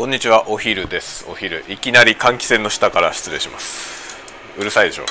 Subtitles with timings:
[0.00, 1.26] こんにちはお昼です。
[1.28, 4.16] お昼いきなり換気扇の下から失礼します。
[4.58, 5.04] うるさいでしょ？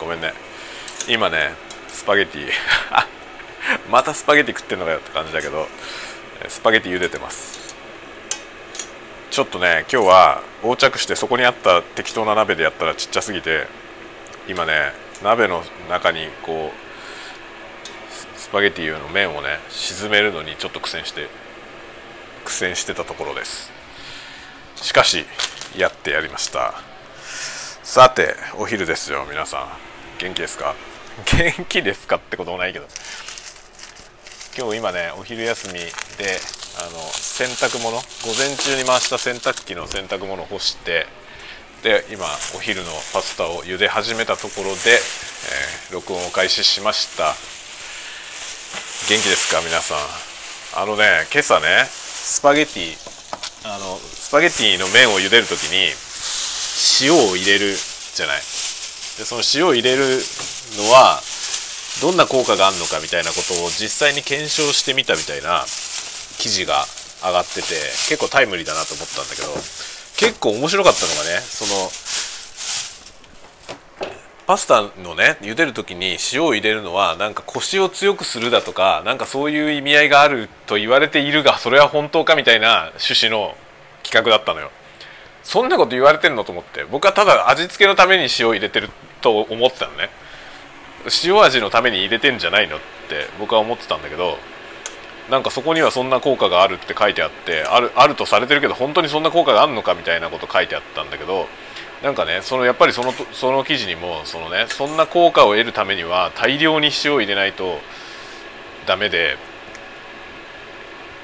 [0.00, 0.32] ごめんね。
[1.10, 1.50] 今ね
[1.88, 2.48] スパゲティ。
[3.92, 5.68] またスパゲティ食ってんのかよって感じだけど
[6.48, 7.74] スパゲティ茹でてます。
[9.30, 13.66] ちょっとね今日は横着してそこにあった適当な鍋でやったらちっちゃすぎて
[14.48, 21.28] 今ね鍋の中にこうスパゲティの麺をね沈めるのにちょっと苦戦して
[22.46, 23.70] 苦戦してたところです。
[24.82, 25.24] しかし
[25.76, 26.74] やってやりました。
[27.82, 29.68] さてお昼ですよ皆さん。
[30.18, 30.74] 元気ですか？
[31.32, 32.86] 元気ですかってこともないけど。
[34.56, 35.74] 今日今ねお昼休み
[36.18, 36.40] で
[36.78, 41.06] あの洗濯物午前中に回した洗濯機の洗濯物を干して
[41.82, 47.34] で今お昼のパスタを茹で始めたところで、えー、録音を開始しました。
[49.08, 50.82] 元気ですか皆さん？
[50.82, 52.96] あのね今朝ねスパゲティ
[53.64, 53.98] あの
[54.32, 55.92] パゲッティの麺を茹でる時に
[57.04, 57.76] 塩を入れる
[58.14, 58.36] じゃない。
[58.38, 60.18] でその塩を入れる
[60.78, 61.20] のは
[62.00, 65.64] どんな効果があるのかみたいなことを実際に検証してみたみたいな
[66.38, 66.86] 記事が
[67.22, 67.60] 上がってて
[68.08, 69.52] 結構タイムリーだなと思ったんだけど
[70.16, 71.90] 結構面白かったのがねその
[74.46, 83.54] パスタのね茹でる時に塩を入れるのはなんか腰を強くするだとかなんかそういう意味合いがあると言われているがそれは本当かみたいな趣旨の
[84.02, 84.70] 企画だったのよ。
[85.42, 86.84] そんなこと言われてんのと思って。
[86.84, 90.10] 僕はただ味付けのために塩入れてると思ってたのね。
[91.24, 94.36] 塩味のために入れてんじゃないのって僕は思ってたんだけど
[95.30, 101.46] なんかそこにはそんな効果があるって書いてあってあるあるとされてるけど本当にそんな効果があるのかみたいなこと書いてあったんだけど
[102.02, 107.78] なんかねそのやっぱりそのその記事にもそのねそんな効果を得るためには大量に塩を入れないと
[108.86, 109.36] ダメで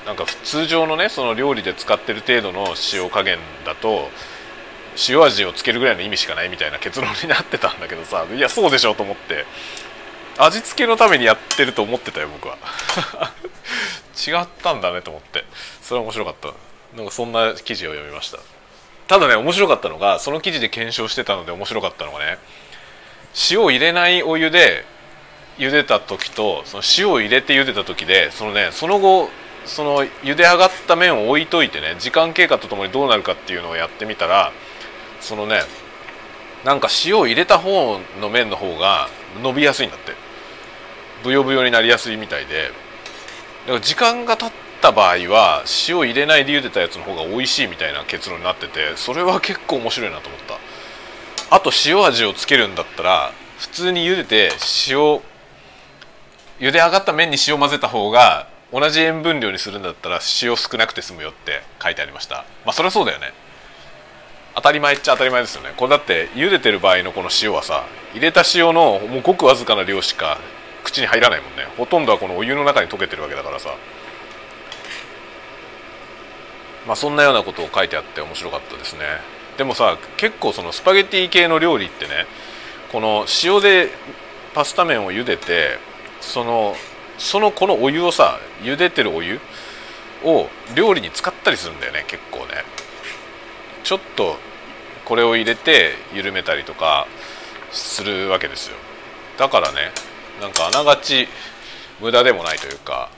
[0.08, 4.08] なんか通常のねその料理で使ってる程度の塩加減だと
[5.06, 9.44] 塩味をつけるぐらいの意味しかないみたいな結論になってたんだけどさいやそうでしょと思って。
[10.38, 12.56] 味付けのためにやってると思ってたよ僕は。
[14.16, 15.44] 違ったんだねと思って。
[15.82, 16.48] それは面白かった。
[16.96, 18.38] なんかそんな記事を読みました。
[19.08, 22.38] ただね面白かったのがその記事で検証してたので面白かったのがね
[23.50, 24.86] 塩を入れないお湯で
[25.58, 29.28] 茹でた時とその塩を入れて茹でた時でそのねその後
[29.68, 34.52] その茹で上がった麺を置いといてね時間経過とともにどうなるかっていうのをやってみたら
[35.20, 35.60] そのね
[36.64, 39.08] なんか塩を入れた方の麺の方が
[39.42, 40.12] 伸びやすいんだって。
[41.24, 42.70] ブヨブヨになりやすいみたいで。
[43.66, 51.56] だから時間が経った場合は塩入れないで茹でたやつの方が美味しいみたいな結論になっててそれは結構面白いなと思った。
[51.56, 54.50] あと塩味をつけるんだったら普通に茹でて
[54.88, 55.20] 塩
[56.60, 62.44] 茹で上がった麺に塩混ぜた方が同じ塩分量にするんだったら塩少なくて済むよって書いてありました。
[62.64, 63.32] まあそりゃそうだよね。
[64.54, 65.72] 当たり前っちゃ当たり前ですよね。
[65.76, 70.38] これだって茹でてる場合のこの塩はさ入れた塩のもうごくわずかな量しか
[70.84, 71.66] 口に入らないもんね。
[71.76, 73.74] ほとんどはこのお湯の中に溶けてるわけだからさ。
[76.86, 79.00] まあそんなようなことを書いてあって面白かったですね。
[79.56, 82.26] でもさ結構そのスパゲティ系の料理ってね
[82.92, 83.90] この塩で
[84.54, 85.78] パスタ麺を茹でて
[86.20, 86.74] その
[87.18, 89.40] そのこのお湯をさ茹でてるお湯
[90.24, 92.64] を料理に使ったりするんだよね結構ね。
[93.84, 94.36] ちょっと
[95.04, 97.06] これを入れて緩めたりとか
[97.72, 98.76] するわけですよ。
[99.38, 99.90] だからね
[100.40, 101.28] なんかあながち
[102.00, 103.10] 無駄でもないというか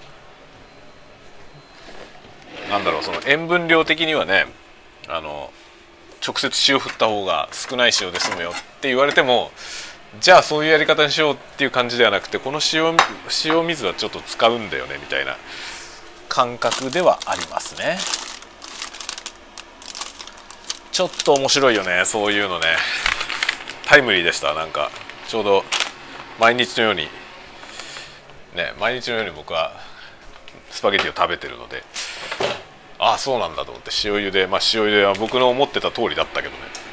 [2.69, 4.47] なんだろうその塩分量的にはね
[5.09, 5.51] あの
[6.25, 9.51] 直接塩振った方が少ない塩で済むよって言われても
[10.19, 12.97] じゃあそういうやり方にしようっていう感じではなくてこの塩
[13.45, 15.37] 塩水はちょっと使うんだよねみたいな
[16.29, 17.99] 感覚ではありますね。
[20.91, 22.67] ちょっと面白いよねそういうのね。
[23.87, 24.91] タイムリーでしたなんか。
[25.29, 25.65] ちょうど
[26.41, 27.03] 毎日のように
[28.57, 29.73] ね毎日のように僕は
[30.71, 31.85] スパゲティを食べてるので。
[32.99, 34.49] ああそうなんだと思って塩茹で。
[34.49, 36.90] まあ塩茹では僕の思ってた通りだったけどね。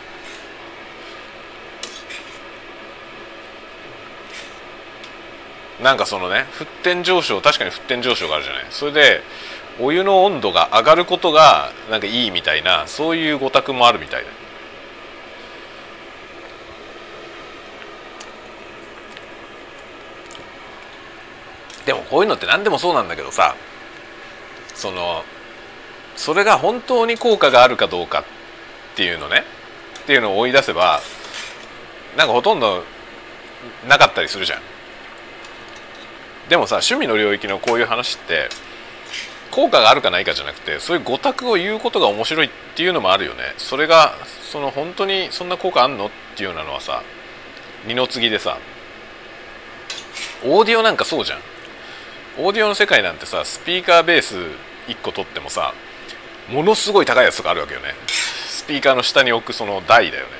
[5.81, 8.65] なんかそのね沸点上昇確かに沸点上昇があるじゃない。
[8.71, 9.21] それで
[9.79, 14.27] お湯の温度が上がることがなんかいいみたいなそういうご託もあるみたいで
[21.85, 23.56] でもこういうのって何でもそうなんだけどさ
[24.74, 25.24] その
[26.15, 28.24] それが本当に効果があるかどうかっ
[28.95, 29.44] ていうのね
[30.03, 31.01] っていうのを追い出せば
[32.18, 32.83] なんかほとんど
[33.88, 34.59] なかったりするじゃん。
[36.50, 38.50] でもさ趣味の領域のこういう話って
[39.52, 43.54] 効果があるかないかじゃなくてそういう語卓を言うことが面白いっていうのもあるよね。
[43.58, 44.14] それが
[44.52, 47.04] その本当にそんな効果あんのっていうようなのはさ
[47.86, 48.58] 二の次でさ
[50.46, 51.40] オーディオなんかそうじゃん。
[52.40, 54.36] オーディオの世界なんてさスピーカーベース
[54.88, 55.74] 1個取ってもさ
[56.50, 57.96] ものすごい高いやつとかあるわけよね。
[58.08, 60.32] スピーカーの下に置くその台だよね。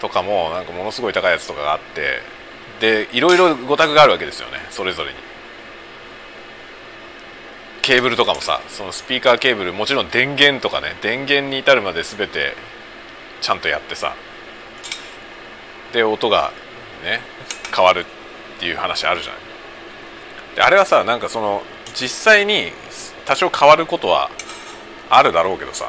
[0.00, 2.20] とかもなんかものすごい高いやつとかがあって
[2.80, 4.58] でいろいろ語卓があるわけですよね。
[4.70, 5.18] それぞれに。
[7.86, 12.56] ケーブルとかもさそのスピーカーケーブルもちろん電源とかね電源に至るまで全て
[13.40, 14.16] ちゃんとやってさ
[15.92, 16.50] で音が
[17.04, 17.20] ね
[17.72, 18.04] 変わるっ
[18.58, 19.40] ていう話あるじゃない
[20.56, 21.62] であれはさなんかその
[21.94, 22.72] 実際に
[23.24, 24.30] 多少変わることは
[25.08, 25.88] あるだろうけどさ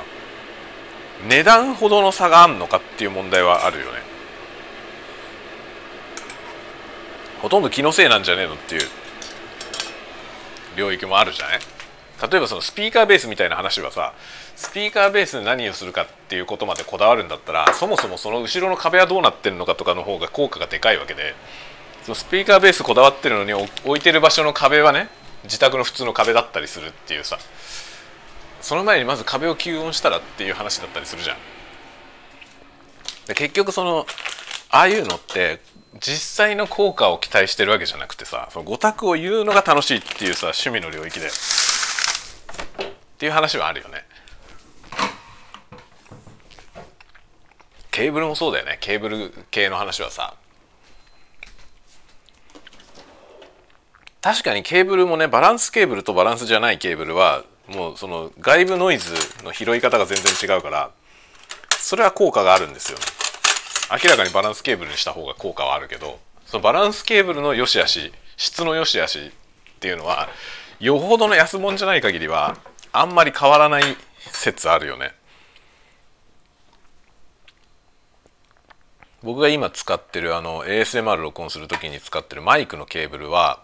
[1.28, 4.07] 値段ほどの差があんのかっていう問題はあるよね。
[7.48, 8.82] ほとんど気のせいなんじゃねえのっていう
[10.76, 11.60] 領域もあるじゃない？
[12.30, 14.14] 例えばそのスピーカーベースみたいな話はさ
[14.58, 21.36] スピーカーベースで何をするかっていうことまでこだわるんだったらそもそもその後ろの壁はどうなってるのかとかの方が効果がでかいわけで
[22.04, 25.08] そのスピーカーベースこだわってるのに置いてる場所の壁はね
[25.46, 27.38] 自宅の普通の壁だったりするっていうさ
[28.60, 31.38] その前にまず壁を吸音したらっていう話だったりするじゃん。
[33.28, 34.06] で結局その
[34.70, 35.62] ああいうのって
[36.00, 41.28] 実際の効果を期待してるわけじゃなくてさその語卓を言うのが楽しいっていうさ趣味の領域で。
[41.28, 41.30] っ
[43.18, 44.06] ていう話はあるよね。
[47.90, 48.78] ケーブルもそうだよね。
[48.80, 50.36] ケーブル系の話はさ。
[54.22, 59.14] 確かにケーブルもねバランスケーブルとバランスじゃないケーブルはもうその外部ノイズ
[59.44, 60.92] の拾い方が全然違うから
[61.80, 63.17] それは効果があるんですよね。
[63.90, 69.32] 明らかにバランスケーブルにした方が効果はあるけどそのバランスケーブルの良し悪し質の良し悪しっ
[69.80, 70.28] ていうのは
[70.80, 72.58] よほどの安物じゃない限りは
[72.92, 73.84] あんまり変わらない
[74.32, 75.12] 説あるよね。
[79.24, 83.64] 僕が今使ってるあの ASMR 録音する時に使ってるマイクのケーブルは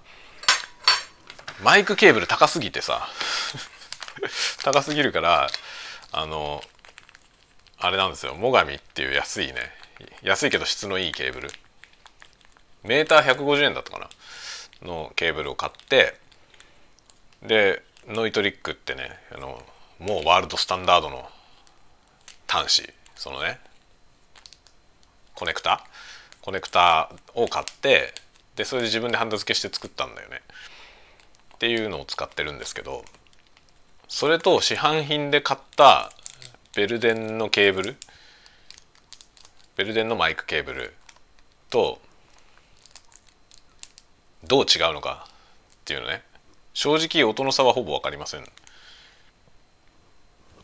[1.63, 3.07] マイクケーブル高すぎてさ
[4.63, 5.49] 高すぎるから
[6.11, 6.63] あの
[7.77, 8.35] あれなんですよ。
[8.39, 9.82] 最上っていう安いね
[10.21, 11.49] 安いけど質のいいケーブル。
[12.83, 14.09] メーター150円だったかな。
[14.81, 16.17] のケーブルを買って
[17.41, 19.63] でノイトリックってねあの
[19.99, 21.29] もうワールドスタンダードの
[22.47, 22.93] 端子。
[23.15, 23.59] そのね
[25.35, 25.85] コネクタ
[26.41, 28.13] コネクタを買って
[28.55, 30.41] でそれで自分でハンダ付けして作ったんだよね。
[31.55, 33.05] っていうのを使ってるんですけど
[34.09, 36.11] それと市販品で買った
[36.75, 37.95] ベルデンのケーブル
[39.75, 40.93] ベルデンのマイクケーブル
[41.69, 41.99] と
[44.43, 45.29] どう違うのかっ
[45.85, 46.21] ていうのね。
[46.73, 48.43] 正直音の差はほぼ分かりません。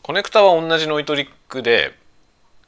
[0.01, 1.93] コネクタは同じノイトリックで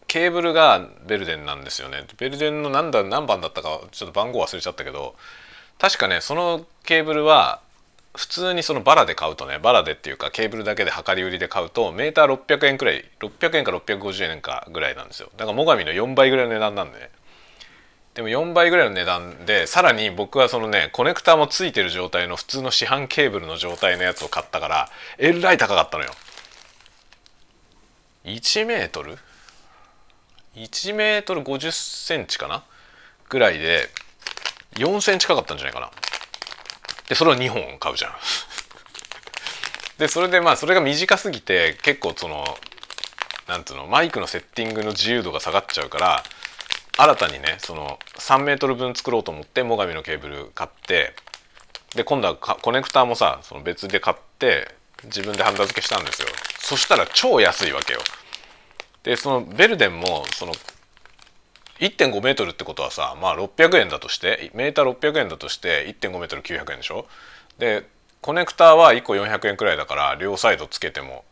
[0.07, 2.05] ケーブルがベルデンなんですよね。
[2.17, 5.15] ベルデンの何だ何番だったかちょっと番号忘れちゃったけど
[5.79, 7.61] 確かねそのケーブルは
[8.13, 15.29] 普通にそのバラで買うとねバラでっていうかケーブルだけで量り売りで買うとメーター600円くらい600円か650円かぐらいなんですよ。
[15.37, 17.09] だから最上の4倍ぐらいの値段なんでね。
[18.13, 26.11] でも4倍ぐらいの値段でさらに僕はそのねコネクタもついてる状態の普通の市販ケーブルの状態のやつを買ったからえらい高かったのよ。
[28.25, 29.17] 1メートル
[30.55, 32.65] ？1メートル50センチかな？
[33.29, 33.87] ぐらいで
[34.73, 35.89] 4センチかかったんじゃないかな。
[37.11, 38.13] でそれを2本買うじゃん。
[39.99, 42.57] でそれでまあそれが短すぎて結構その
[43.47, 46.23] なんつうのマイクのセッティングの自由度が下がっちゃうから
[46.97, 51.13] 新たにねその3メートル分作ろうと思って最上のケーブル買って
[51.95, 56.29] で今度はコネクターもさその別で買って自分でハンダ付けしたんですよ。
[56.59, 57.99] そしたら超安いわけよ。
[59.03, 60.53] でそのベルデンもその
[61.81, 67.07] 1.5メートルってことはさまあ600円だとしてメーター600円だとして1.5メートル900円でしょ？
[67.57, 67.85] で
[68.21, 71.25] コネクターは1個400円くらいだから両サイドつけても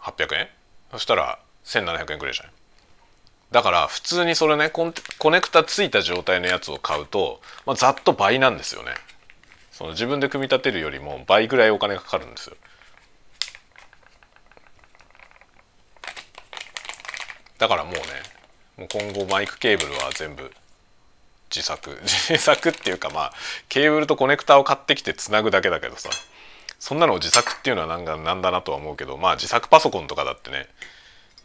[0.00, 0.48] 800円
[0.90, 2.52] そしたら1700円くらいじゃない？
[3.52, 4.92] だから普通にそれねコ
[5.30, 8.90] ネクタついた状態のやつを買うと、まあ、ざっと倍なんですよね。
[9.70, 12.56] その自分で組み立てるよりも倍ぐらいお金がかかるんですよ。
[17.58, 18.00] だからもうね
[18.76, 20.50] もう今後マイクケーブルは全部
[21.50, 21.98] 自作。
[22.04, 23.32] 自作っていうかまあ
[23.68, 26.10] ケーブルとコネクタを買ってきてつなぐだけだけどさ。
[26.78, 30.68] そんなのを自作っていうのはなんかなんだなとは思うけどまあ自作パソコンとかだってね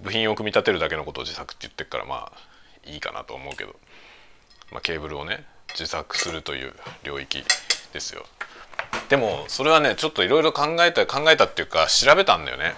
[0.01, 3.75] 部品を組み立てるだけのことを自作って言ってるからまあいいかなと思うけど、
[4.71, 6.73] まあ、ケーブルをね自作するという
[7.03, 7.43] 領域
[7.93, 8.25] ですよ。
[9.09, 12.73] でもそれはねちょっといろいろ考えた考えたっていうか調べたんだよね。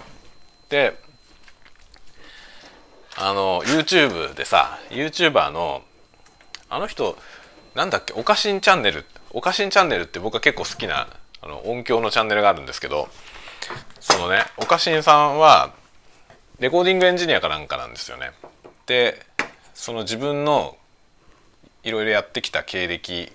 [0.68, 0.96] で
[3.16, 5.82] あの YouTube でさ YouTuber の
[6.68, 7.16] あの人
[7.74, 11.08] なんだっけおかしんチャンネルおかしんチャンネルって僕は結構好きな
[11.42, 13.08] あの音響のチャンネルがあるんですけど
[14.00, 15.72] そのねおかしんさんは
[16.58, 18.30] レコーディングエンジニアかなんかなんですよね。
[18.86, 19.24] で
[19.74, 20.76] その自分の
[21.82, 23.30] いろいろやってきた経歴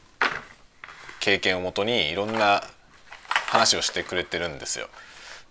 [1.19, 2.63] 経験をもとにいろんな
[3.47, 4.87] 話をしてくれてるんですよ。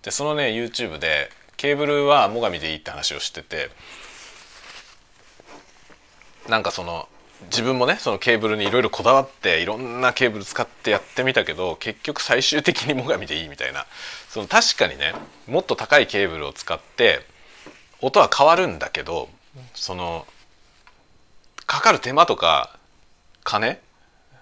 [0.03, 3.71] でそのね YouTube でケーブルは最上でいいって話をしてて
[6.49, 7.09] なんかその
[7.51, 13.87] 自分もねそのケーブルにいろいろこだわっていろんなケーブル使ってやってみたけど結局最終的に最上でいいみたいな。
[14.29, 15.13] その確かにね
[15.47, 17.21] もっと高いケーブルを使って
[18.01, 19.29] 音は変わるんだけど
[19.75, 20.27] その
[21.67, 22.77] かかる手間とか
[23.45, 23.81] 金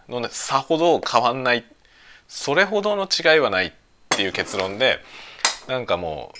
[0.08, 1.64] のねさほど変わんない。
[2.28, 3.72] それほどの違いはないっ
[4.08, 4.98] ていう結論で
[5.68, 6.32] なんかも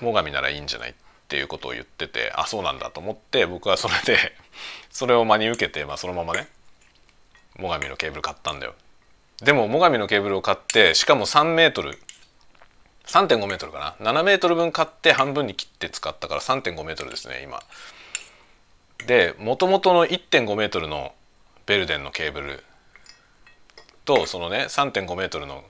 [0.00, 0.94] う最上ならいいんじゃないっ
[1.28, 4.18] ていうことを言っててあそうなんだと思って僕はそれで
[4.90, 6.48] それを真に受けて、まあ、そのままね
[7.56, 8.74] 最上のケーブル買ったんだよ。
[9.42, 11.98] でも最上のケーブルを買ってしかも3メートル
[13.06, 17.62] 3.5メートルかな？7メートル分買って半分に切って使ったから3.5メートルですね今。
[19.06, 21.14] でもともとの1.5メートルの
[21.66, 22.64] ベルデンのケーブル
[24.04, 25.64] とそのね3.5メートルの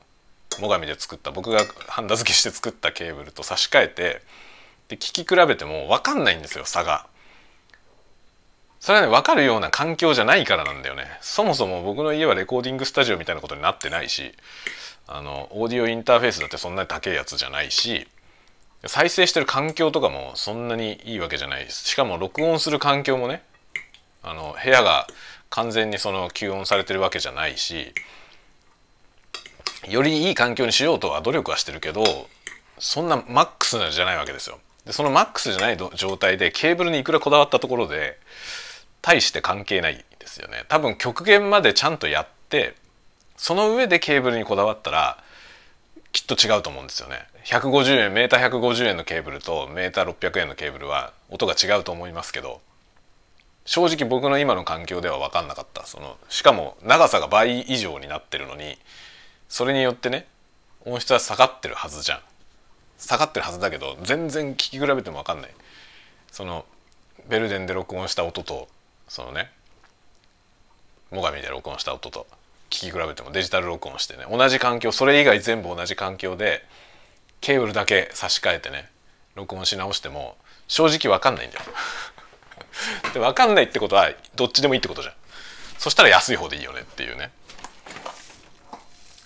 [0.50, 4.23] 最上で作った僕がハンダ付けして作ったケーブルと差し替えて
[4.88, 7.06] で聞き比べても分かんないんですよ差が。
[8.80, 11.04] それはね分かるような環境じゃないからなんだよね。
[11.22, 14.34] そもそも僕の家はレコーディングスタジオみたいなことになってないし
[15.06, 18.06] あのオーディオインターフェースだってそんなに高いやつじゃないし
[18.86, 23.42] 再生してる環境とかもそんなにいいわけじゃないですしかも録音する環境もね
[24.22, 25.06] あの部屋が
[25.50, 27.92] 完全にその吸音されてるわけじゃないし
[29.88, 32.02] よりいい環境にしようとは努力はしてるけど
[32.78, 34.58] そんなマックスじゃないわけですよ。
[34.86, 38.18] でそのマックスじゃない状態でケーブルにいくらこだわったところで
[39.02, 40.64] 大して関係ないですよね。
[40.68, 42.74] 多分極限までちゃんとやって
[43.36, 45.18] その上でケーブルにこだわったら
[46.12, 47.26] きっと違うと思うんですよね。
[47.44, 52.60] 150円メーター150円のケーブルとメーター600円のケーブルは音が違うと思いますけど
[53.66, 58.78] 正直僕の今の環境では分かんなかったそのしかも長さが倍以上になってるのに
[59.48, 60.26] それによってね
[60.86, 62.20] 音質は下がってるはずじゃん
[62.98, 65.50] 下がってるはずだけど全然聞き比べても分かんない。
[66.30, 66.64] その
[67.28, 68.68] ベルデンで録音した音と
[69.08, 69.50] そのね
[71.10, 72.26] 最上で録音した音と
[72.70, 76.64] 聞き比べてもデジタル録音してね同じ環境それ以外全部同じ環境で
[77.40, 78.88] ケーブルだけ差し替えてね
[79.36, 80.36] 録音し直しても
[80.66, 81.62] 正直分かんないんだよ。
[83.14, 85.14] で分かんないってことはどっちでもいいってことじゃん。
[85.78, 87.30] そしたら安い方でいいよねっていうね。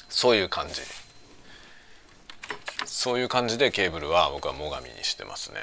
[0.09, 0.83] そういう感じ。
[2.89, 5.61] そういう感じでケーブルは僕は最上にしてますね。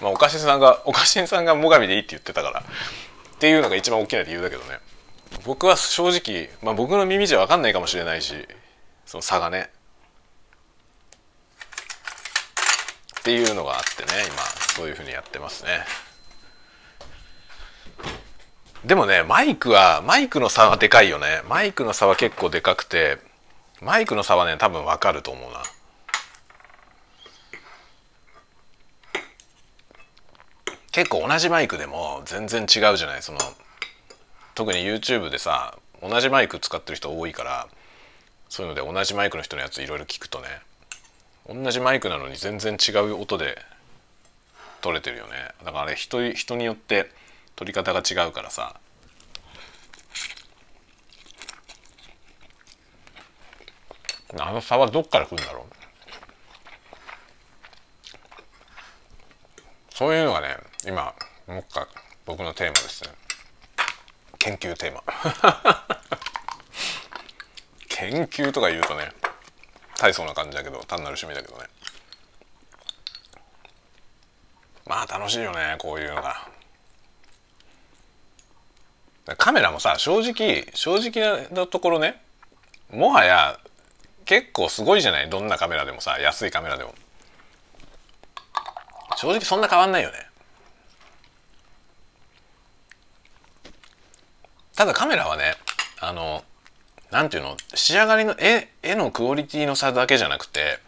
[0.00, 2.60] まあおかしんさんがおかしんさんが最上でいいって言ってたから。
[2.60, 4.80] っていうのが一番大きな理由だけどね。
[5.44, 8.34] 僕は正直、まあ、僕の耳じゃ分かんないかもしれないし
[9.06, 9.70] その差がね。
[13.20, 14.42] っていうのがあってね今
[14.74, 15.84] そういうふうにやってますね。
[18.84, 21.42] でもねマイクはマイクの差はでかいよね。
[21.46, 23.18] マイクの差は結構でかくて
[23.82, 25.62] マイクの差はね多分わかると思うな。
[30.92, 33.38] 結構同じマイクでも全然違うじゃないその
[34.54, 37.68] 特に YouTube でさ同じマイク使ってる人多いから
[38.48, 40.46] そういうので同じマイクの人のやついろいろ聞くとね
[41.48, 43.58] 同じマイクなのに全然違う音で
[44.80, 45.32] 撮れてるよね。
[45.64, 47.10] だからあれ人人によって
[47.56, 48.76] 撮り方が違うからさ。
[54.38, 55.74] あの差はどっから来るんだろう。
[59.92, 60.56] そういうのがね
[60.86, 61.14] 今
[61.46, 61.88] もっか
[62.24, 63.10] 僕のテーマですね。
[64.38, 65.02] 研究テーマ。
[67.88, 69.12] 研究とか言うとね
[69.98, 71.68] 大層な感じだけど単なる趣味だけどね。
[74.86, 76.48] まあ楽しいよねこういうのが。
[79.36, 82.20] カメラもさ正直正直なところね
[82.90, 83.60] もはや
[84.24, 85.28] 結構すごいじゃない？
[85.30, 86.94] どんなカメラでもさ安いカメラでも。
[89.16, 90.29] 正直そんな変わんないよね。
[94.80, 95.56] ただカメラはね
[96.00, 96.42] あの
[97.10, 100.78] なんていうの仕上がりの絵絵のクオリティの差だけじゃなくて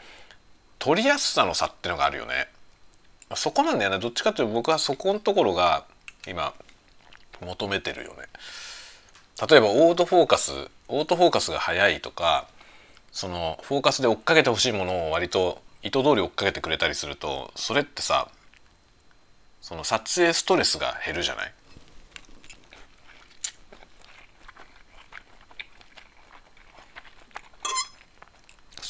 [0.78, 2.48] 撮りやすさの差ってのがあるよね。
[3.34, 3.98] そこなんだよね。
[3.98, 5.84] どっちかというと僕はそこのところが
[6.26, 6.54] 今
[7.42, 8.22] 求めてるよね。
[9.46, 10.52] 例えばオートフォーカス
[10.88, 12.48] オートフォーカスが速いとか
[13.10, 18.28] そのフォーカスで追っかけてほしいものを割と意図通り追っかけてくれたりするとそれってさ
[19.60, 21.52] その撮影ストレスが減るじゃない？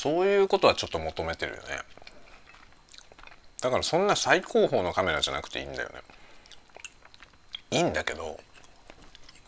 [0.03, 1.63] そういうことはちょっと求めてるよね。
[3.61, 5.95] だからそんな最高峰のカメラじゃなくていいんだよね。
[7.71, 8.41] いいんだけど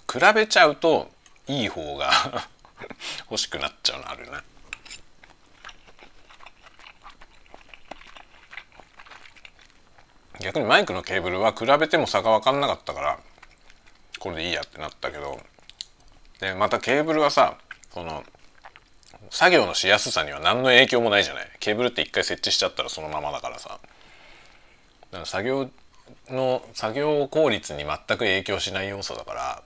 [0.08, 1.10] 比べちゃうと
[1.48, 2.12] いい方が
[3.28, 4.38] 欲しくなっちゃうのあるよね。
[10.38, 13.18] 逆にマイクのケーブルは比べても差が分かんなかったから
[14.20, 15.40] これでいいやってなったけど。
[16.38, 17.58] でまたケーブルはさ
[17.92, 18.22] その
[19.30, 21.48] 作業のしやすさには何の影響もないじゃない。
[21.60, 23.78] ケーブルって一回設置しちゃったらそのままだからさ。
[25.10, 25.70] だから作業
[26.28, 29.62] の作業効率に全く影響しない要素だから、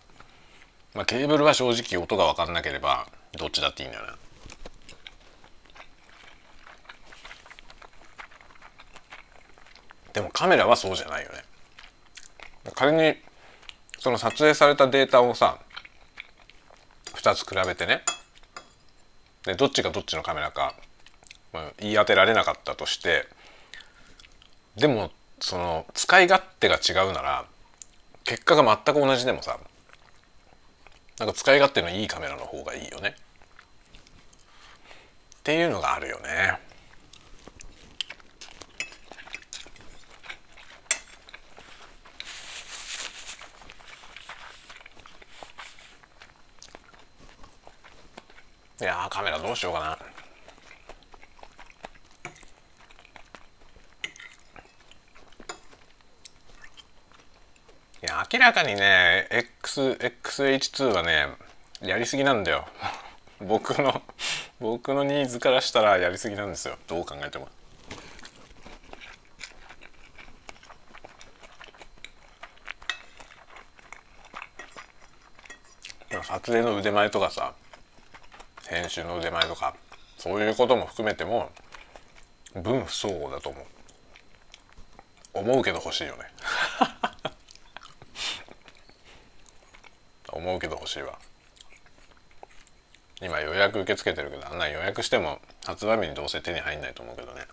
[0.94, 3.06] まあ、ケーブルは正直音が分かんなければ
[3.38, 4.12] どっちだっていいんだよね
[10.12, 11.44] でもカメラはそうじゃないよね。
[12.74, 13.14] 仮に
[13.98, 15.58] その撮影されたデータをさ
[17.14, 18.02] 2つ比べてね。
[19.44, 20.74] でどっちがどっちのカメラか、
[21.52, 23.26] まあ、言い当てられなかったとして
[24.76, 27.46] でもその使い勝手が違うなら
[28.24, 29.58] 結果が全く同じでもさ
[31.18, 33.16] なんか使い勝手のいいカメラの方がいいよね
[35.38, 36.58] っていうのがあるよね。
[48.80, 49.98] いやカメラどうしようかな。
[58.00, 59.28] いや明らかにね
[59.62, 61.26] XXH2 はね
[61.80, 62.68] やりすぎなんだよ。
[63.40, 64.02] 僕の
[64.60, 66.78] 僕のニーズからしたらやりすぎなんですよ。
[66.86, 67.48] どう考えても。
[76.22, 77.54] 撮影の腕前とかさ
[78.68, 79.74] 編集の腕前とか
[80.18, 81.50] そういうことも含めても
[82.54, 83.64] 分不相応だと思う。
[85.34, 86.24] 思うけど欲しいよね。
[90.30, 91.18] 思うけど欲しいわ。
[93.20, 97.46] 今予約受け付けてるけどあんな予約しても発売日にどうせ手に入んないと思うけどね。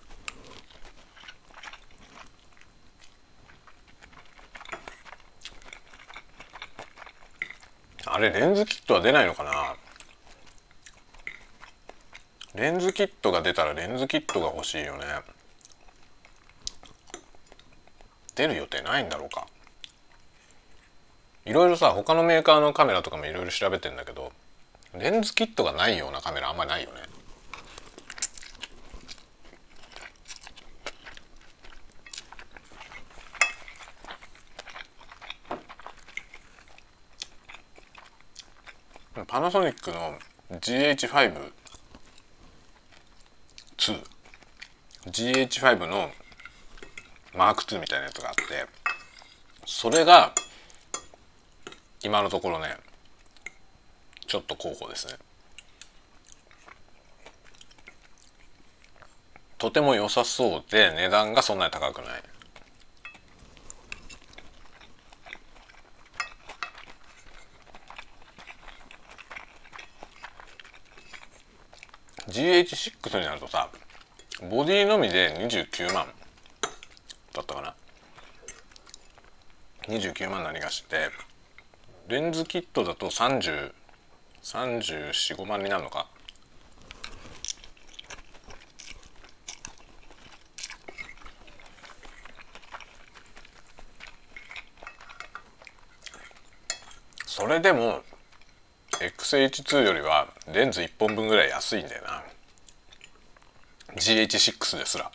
[8.06, 9.76] あれレンズキットは出ないのかな？
[12.56, 15.04] レンズキットが出たらレンズキットが欲しいよね。
[18.34, 19.46] 出る予定ないんだろうか。
[21.44, 24.32] いろいろさ他のメーカーのカメラとかもいろいろ調べてんだけど
[24.98, 27.02] レンズキットがないようなカメラあんまりないよね。
[39.28, 40.18] パナソニックの
[40.52, 41.65] GH5
[45.08, 46.12] GH5 の
[47.34, 48.44] マーク2みたいなやつがあって
[49.66, 50.34] それが
[52.04, 52.78] 今のところね
[54.28, 55.14] ちょっと候補ですね。
[59.58, 62.24] とても良さそうで値段がそんなに高くない。
[72.28, 73.70] GH6 になるとさ
[74.42, 76.08] ボディのみで29万。
[77.34, 77.74] だったかな。
[79.84, 81.10] 29万何がして
[82.10, 86.08] レンズキットだと3034,5万になるのか。
[97.26, 98.04] それでも
[98.92, 102.25] XH2 よりはレンズ1本分ぐらい安いんだよな。
[103.96, 105.12] GH6 ですら。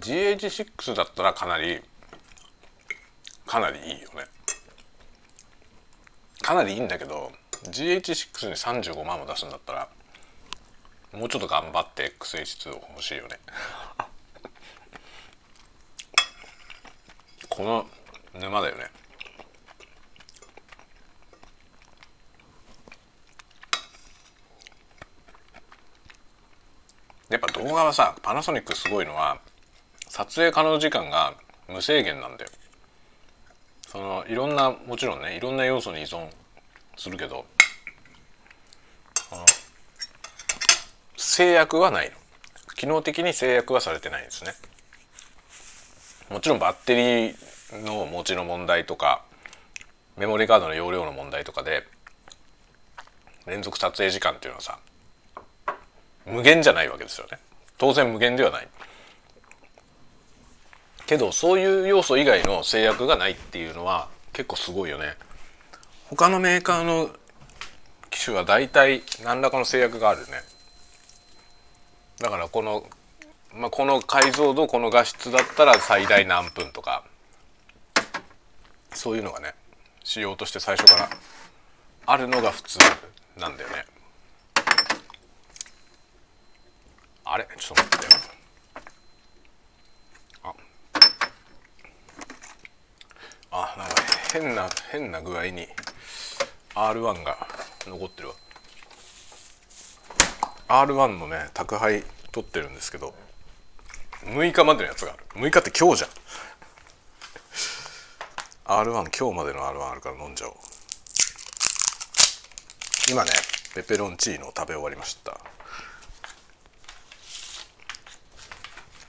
[0.00, 1.80] GH6 だったらかなり
[3.46, 4.24] かなりいいよね
[6.42, 7.32] かなりいいんだけど
[7.64, 9.88] GH6 に35万も出すんだったら
[11.12, 13.38] もうちょっと頑張って XH2 欲しいよね
[17.56, 17.86] この
[18.38, 18.90] 沼だよね。
[27.30, 29.38] やっぱ動画はさパナソニックすごいのは
[30.08, 31.34] 撮影可能時間が
[31.66, 32.50] 無制限なんだよ。
[33.88, 36.28] そのいろんなもちろんねいろんな要素に依存
[36.98, 37.46] するけど
[41.16, 42.16] 制約はないの。
[42.76, 44.52] 機能的に制約はされてないんですね。
[46.30, 49.22] もちろんバッテリーの持ちの問題とか
[50.16, 51.86] メモリカードの容量の問題とかで
[53.46, 54.78] 連続撮影時間っていうのはさ
[56.26, 57.38] 無限じゃないわけですよね。
[57.78, 58.68] 当然無限ではない。
[61.06, 65.14] けどそういう要素以外の制約がないっていうのは結構すごいよね。
[66.10, 67.10] 他のメーカーの
[68.10, 70.26] 機種は大体何らかの制約があるね。
[72.18, 72.84] だからこの、
[73.58, 77.04] まあ、この解像度この画質だったら最大何分とか
[78.92, 79.54] そういうのがね
[80.04, 81.08] 仕様として最初から
[82.04, 82.78] あるのが普通
[83.38, 83.86] なんだよね。
[87.24, 87.48] あれ？
[87.58, 88.20] ちょっと待ってよ。
[90.44, 90.54] あ。
[93.50, 93.94] あなんか
[94.32, 95.66] 変な変な具合に
[96.74, 97.48] R1 が
[97.86, 98.34] 残ってるわ。
[100.68, 103.14] R1 のね宅配取ってるんですけど。
[104.24, 105.24] 6日までのやつがある。
[105.34, 106.10] 6日って今日じゃん。
[108.82, 110.54] R1 今日までの R1 あるから飲んじゃおう。
[113.10, 113.30] 今ね
[113.74, 115.30] ペペロンチーノを食べ終わりました。
[115.30, 115.38] よ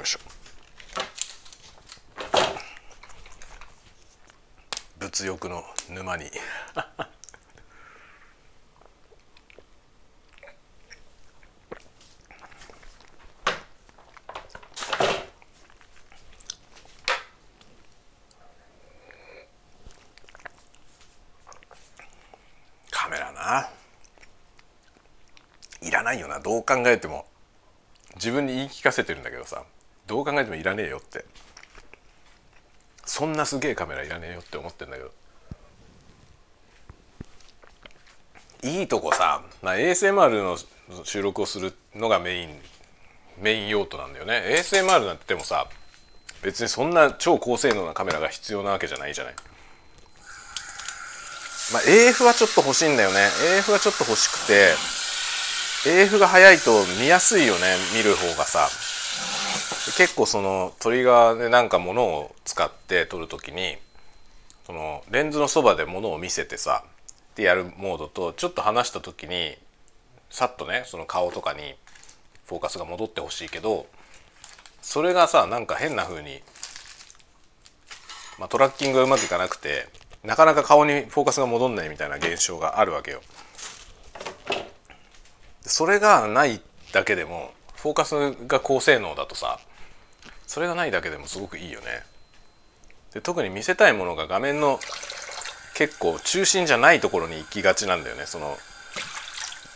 [0.03, 0.19] いしょ。
[4.99, 6.29] 物欲の沼に
[22.91, 23.69] カメラな
[25.81, 27.25] いらないよなどう考えても
[28.15, 29.63] 自分に言い聞かせてるんだけどさ
[30.07, 31.25] どう考えてもいらねえよって。
[33.05, 35.11] そんなすげえカメラいらねえよって思ってんだけど。
[38.63, 40.57] いいとこさ、まあ、ASMR の
[41.03, 42.49] 収録をするのがメイン
[43.41, 44.43] メイン用途なんだよね。
[44.57, 45.67] ASMR なんてでもさ
[46.43, 49.35] 別にそんな超高性能なカメラが必要なわけじゃないじゃない。
[51.73, 53.19] まあ AF はちょっと欲しいんだよね。
[53.57, 54.96] AF はちょっと欲しくて
[55.89, 57.61] AF が速いと見やすいよね
[57.95, 58.67] 見る方がさ
[59.97, 63.77] 結構そのトリガーでなんか物を使って撮る時に
[64.65, 66.83] そのレンズのそばで物を見せてさ
[67.35, 69.55] でやるモードとちょっと離した時に
[70.29, 71.75] さっとねその顔とかに
[72.47, 73.85] フォーカスが戻ってほしいけど
[74.81, 76.41] それがさなんか変な風に、
[78.37, 79.87] まあ、トラッキングがうまくいかなくて
[80.25, 83.21] なかなか顔にフォーカスが戻んないみたいな現象があるわけよ。
[85.67, 86.61] それがない
[86.93, 89.59] だけでもフォーカスが高性能だとさ
[90.47, 91.85] それがないだけでもすごくいいよね。
[93.13, 94.79] で特に見せたいものが画面の
[95.75, 98.25] 結構中心じゃないところに行きがちなんだよね。
[98.25, 98.57] その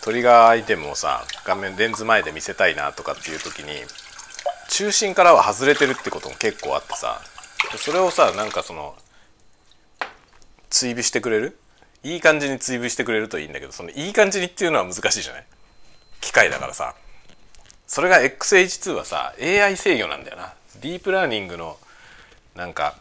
[0.03, 3.73] トリガーアイテムをさ画面レンズ前で見せたいなとかっていう時に
[4.69, 7.21] 中心からは外れてるってことも結構あってさ
[7.77, 8.95] それをさなんかその
[10.69, 11.57] 追尾してくれる？
[12.03, 15.45] いい感じに追尾してくれるといいんだけどそのいい感じにっていうのは難しいじゃない？
[16.21, 16.95] 機械だからさ。
[17.87, 20.53] それが XH2 はさ AI 制御なんだよな。
[20.81, 21.77] ディープラーニングの
[22.55, 22.95] なんか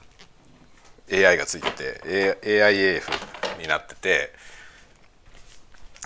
[1.13, 3.03] AI がついてて AIAF
[3.61, 4.33] になってて。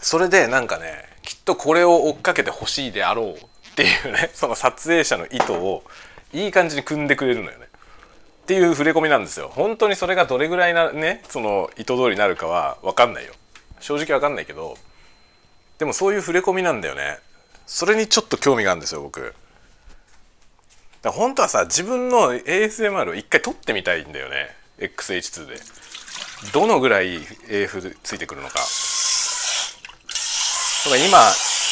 [0.02, 3.38] それでなんかねきっとこれを追っかけてほしいであろうっ
[3.74, 5.82] ていうね その撮影者の意図を
[6.32, 7.68] いい感じに組んでくれるのよね。
[8.42, 9.50] っていう触れ込みなんですよ。
[9.54, 13.32] 本当にそれがどれぐらいなねその意図通りになるかは分かんないよ。
[13.80, 14.76] 正直分かんないけど
[15.78, 17.18] でもそういう触れ込みなんだよね。
[17.66, 19.34] それにちょっと興味があるんですよ僕。
[21.02, 24.56] だ本当はさ自分の ASMR を一回撮ってみたいんだよね。
[24.78, 25.56] XH2 で。
[26.52, 28.54] どのぐらい AF ついてくるのか。
[30.84, 31.18] とか今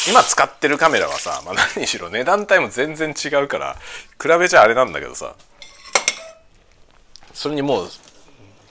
[0.09, 3.77] 今使ってるカメラはさ、まあ、何しろ値段帯も全然違うから
[4.21, 5.35] 比べちゃあれなんだけどさ。
[7.33, 7.89] それにもう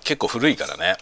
[0.04, 0.96] 結構古いからね。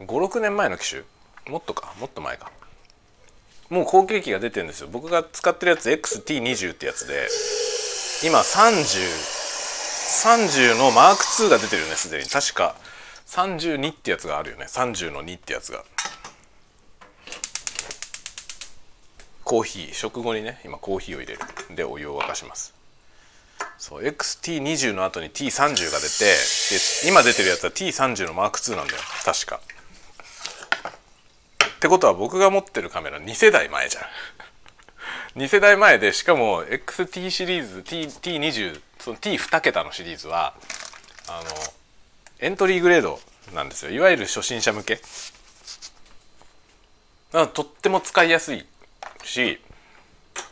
[0.00, 1.02] 56年前の機種
[1.48, 2.52] もっとかもっと前か。
[3.70, 4.88] もう後継機が出てるんですよ。
[4.90, 7.28] 僕が使ってるやつ XT20 ってやつで
[8.24, 12.28] 今3030のマーク2が出てるよねすでに。
[12.28, 12.74] 確か。
[13.26, 14.64] 32ってやつがあるよね。
[14.66, 15.84] 30の2ってやつが。
[19.44, 19.92] コーヒー。
[19.92, 21.40] 食後にね今コーヒーを入れる。
[21.74, 22.72] でお湯を沸かします。
[23.76, 26.34] そう XT20 の後に T30 が出てで
[27.08, 29.00] 今出てるやつは T30 のマーク2なんだよ。
[29.24, 29.60] 確か。
[31.78, 34.04] ってことは僕が持ってるカメラ2世代前じゃん。
[35.40, 40.54] 2世代前でしかも XT シリーズ T T20 その T2 桁のシリーズは
[41.28, 41.50] あの
[42.40, 43.20] エントリーグレード
[43.54, 43.92] なんですよ。
[43.92, 45.00] いわゆる初心者向け。
[47.30, 48.66] とっても使いやすい
[49.22, 49.60] し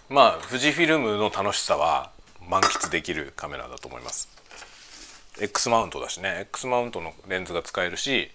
[0.09, 2.13] まあ富士フィルムの楽しさは
[2.49, 4.29] 満喫できるカメラだと思います。
[5.41, 6.43] X マウントだしね。
[6.43, 8.31] X マウントのレンズが使えるし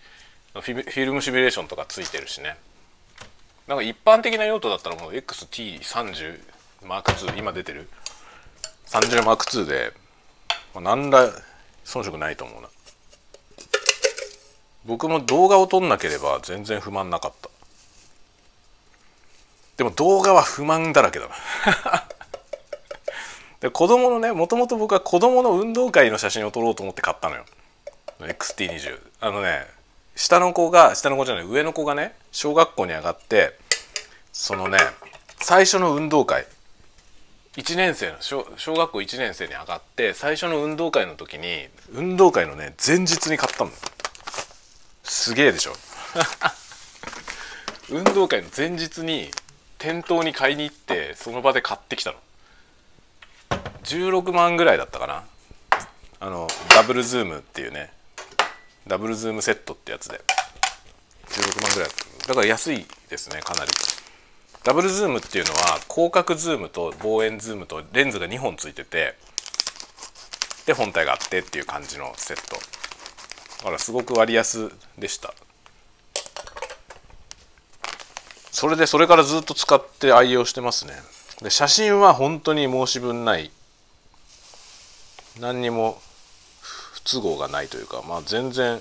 [0.53, 2.57] フィルムシミュレーションとかついてるしね。
[3.71, 6.41] なんか一般的な用途だったらもう XT30
[6.81, 7.87] M2 今出てる。
[8.87, 9.93] 30 M2 で、
[10.75, 11.29] まあ、何ら
[11.85, 12.67] 遜色ないと思うな。
[14.83, 17.49] 僕も動画を撮んなければ全然不満なかった。
[19.77, 21.35] でも動画は不満だらけだな。
[23.61, 27.45] で子供のねもともと僕は子供の運動会の写真を撮ろうと思って買ったのよ。
[28.19, 29.65] XT20 あのね
[30.17, 33.60] 下の子が下の子じゃない上の子がね小学校に上がって
[34.31, 34.77] そのね
[35.39, 36.45] 最初の運動会。
[37.57, 43.71] 1年生の小小学校1年生に上がって最初の運動会の時に運動会のね前日に買ったの。
[45.03, 45.73] すげえでしょ。
[47.89, 49.29] 運動会の前日に
[49.77, 52.19] 店頭に買いに行ってその場で買ってきたの。
[53.83, 55.25] 16万ぐらいだったかな。
[56.21, 57.91] あのダブルズームっていうね
[58.87, 60.21] ダブルズームセットってやつで。
[61.31, 61.89] 16万ぐらい
[62.27, 63.71] だから安いですねかなり
[64.63, 69.15] ダブルズームっていうのは広角ズームと望遠ズームとレンズが2本ついてて
[70.67, 72.55] で本体があってっていう感じのセット。
[73.59, 75.33] だからすごく割安でした。
[78.51, 80.93] それでそれからずっと使って愛用してますね。
[81.41, 83.49] で写真は本当に申し分ない。
[85.39, 85.99] 何にも
[86.61, 88.79] 不都合がないというかまあ全然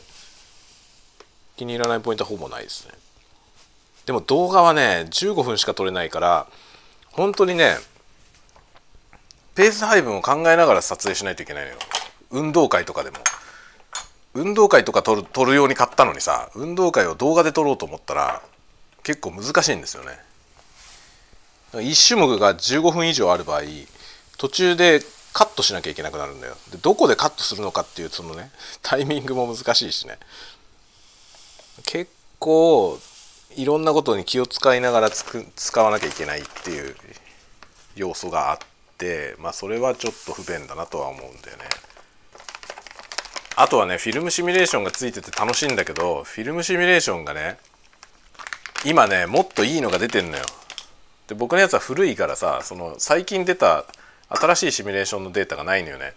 [1.57, 2.93] 気に入らないポイントはほぼないですね。
[4.07, 6.47] でも動画はね15分しか撮れないから
[7.13, 7.77] 本当にね
[9.55, 11.77] ペース配分を考えながら撮影しないといけないのよ。
[12.31, 13.19] 運動会とかでも。
[14.33, 18.43] 運動会とか撮る撮るように買ったのにさ運動会を動画で撮ろうと思ったら
[19.03, 20.11] 結構難しいんですよね。
[21.73, 23.63] 1種目が15分以上ある場合
[24.39, 25.01] 途中で
[25.33, 26.55] カットしなきゃいけなくなるんだよ。
[26.71, 28.51] でどこでカットするのかっていうそのね
[28.83, 30.19] タイミングも難しいしね。
[31.85, 32.99] 結構
[33.57, 36.95] いろんなことに気を使いながらつく使わなきゃいけないっていう
[37.97, 38.59] 要素があっ
[38.97, 41.65] てまあそれはちょっと不便だなとは思うんだよね。
[43.57, 47.59] あとはねフィルムシミュレーションがついてて楽しいんだけどフィルムシミュレーションがね
[48.87, 50.45] 今ねもっといいのが出てんのよ。
[51.27, 53.85] で僕のやつは古いからさその最近出た
[54.29, 56.15] 新しいシミュレーションのデータがないのよね。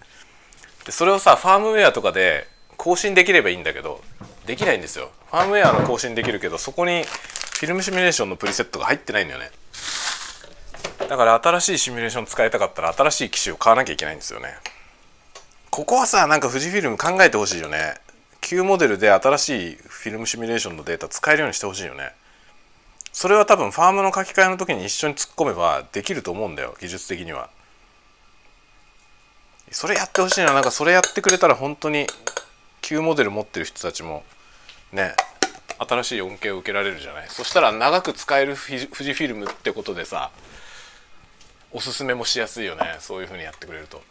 [0.85, 4.01] でそれをさファームウェアとかで更新できればいいんだけど
[4.45, 5.11] できないんですよ。
[5.31, 9.51] ファームウェアの更新できるけどそこにフィルムシミュレーションのプリセットが入ってないんだよね。
[11.09, 14.55] だから新しいシミュレーション使いたかったら新しい機種を買わなきゃいけないんですよね。
[15.69, 17.95] ここはさなんか富士フィルム考えてほしいよね。
[18.41, 22.11] 旧モデルで新しいフィルムシミュレーションのデータ使えるようにしてほしいよね。
[23.13, 26.75] それは多分ファームの書き換えの時に一緒に突っ込めばできると思うんだよ。
[26.81, 27.49] 技術的には。
[29.71, 30.53] それやってほしいな。
[30.53, 32.07] なんかそれやってくれたら本当に
[32.83, 34.23] 旧モデル持ってる人たちも
[34.91, 35.15] ね
[35.79, 37.25] 新しい恩恵を受けられるじゃない。
[37.29, 40.29] そしたら長く使える富士フィルムってことでさ
[41.71, 42.97] おすすめもしやすいよね。
[42.99, 44.03] そういうふうにやってくれると。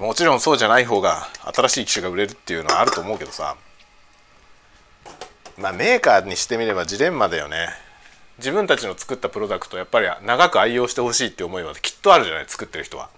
[0.00, 3.56] もちろんそうじゃない方が新しい機種が売れるっていうのはあると思うけどさ。
[5.56, 7.68] まあメーカーにしてみればジレンマだよね。
[8.38, 13.08] 自分たちの作ったプロダクトやっぱり長く愛用してほしいって思いはきっとあるじゃない作ってる人は。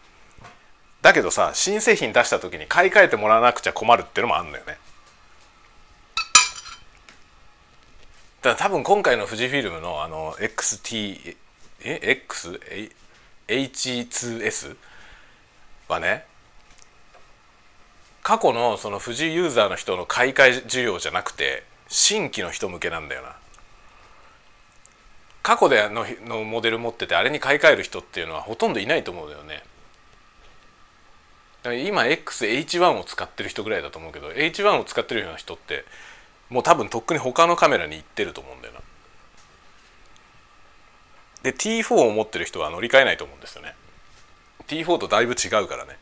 [1.02, 4.78] だけどさ新製品出した時に買い替えてもらわなくちゃ困るっていうのもあるんだよね。
[8.42, 11.36] だ多分今回の富士フィルムのあの XT
[11.82, 12.26] え
[13.48, 14.76] XH2S
[15.88, 16.24] はね
[18.22, 23.36] 過去のその富士ユーザーの人の買い替え需要じゃなくて新規の人向けなんだよな。
[25.42, 29.62] 過去でののモデル持っててあれに買い替える人っていうのはほとんどいないと思うんだよね。
[31.64, 35.84] 今 XH1 を使ってる人ぐらいだと思うけど H1 を使ってるような人って
[36.48, 38.80] もう多分とっくに他のカメラに行ってると思うんだよな。
[41.42, 43.74] で T4 を持ってる人は乗り換えないと思うんですよね。
[44.66, 45.98] T4 とだいぶ違うからね。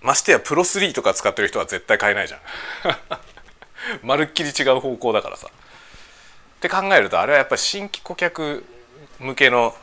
[0.00, 2.40] ましてやプロ3とか使ってる人は絶対買えないじゃん。
[4.06, 5.48] まるっきり違う方向だからさ。
[5.48, 8.64] って考えるとあれはやっぱり新規顧客
[9.20, 9.76] 向けの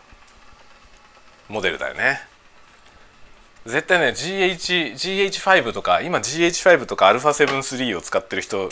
[1.47, 2.21] モデルだよね。
[3.65, 8.69] 絶対ね GH GH5 とか今 GH5 とか α7-3 を使ってる人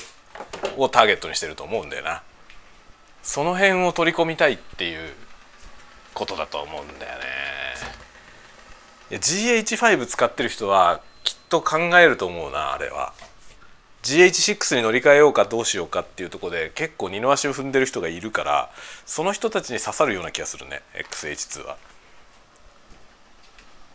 [0.77, 2.21] をターゲットにしてると思うんだよな。
[3.23, 5.13] その辺を取り込みたいっていう
[6.13, 7.25] ことだと思うんだよね。
[9.17, 13.13] GH5 使ってる人はきっと考えると思うなあれは。
[14.03, 18.69] GH6 に乗り換えようかどうしようかっていうとこで結構二の足を踏んでる人がいるから
[19.05, 21.77] その人たちに刺さるような気がするね XH2 は。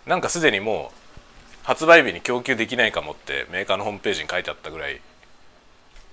[0.08, 5.00] なんかすでにもう発売日に供給できないかもってメーカーのホームページに書いてあったぐらい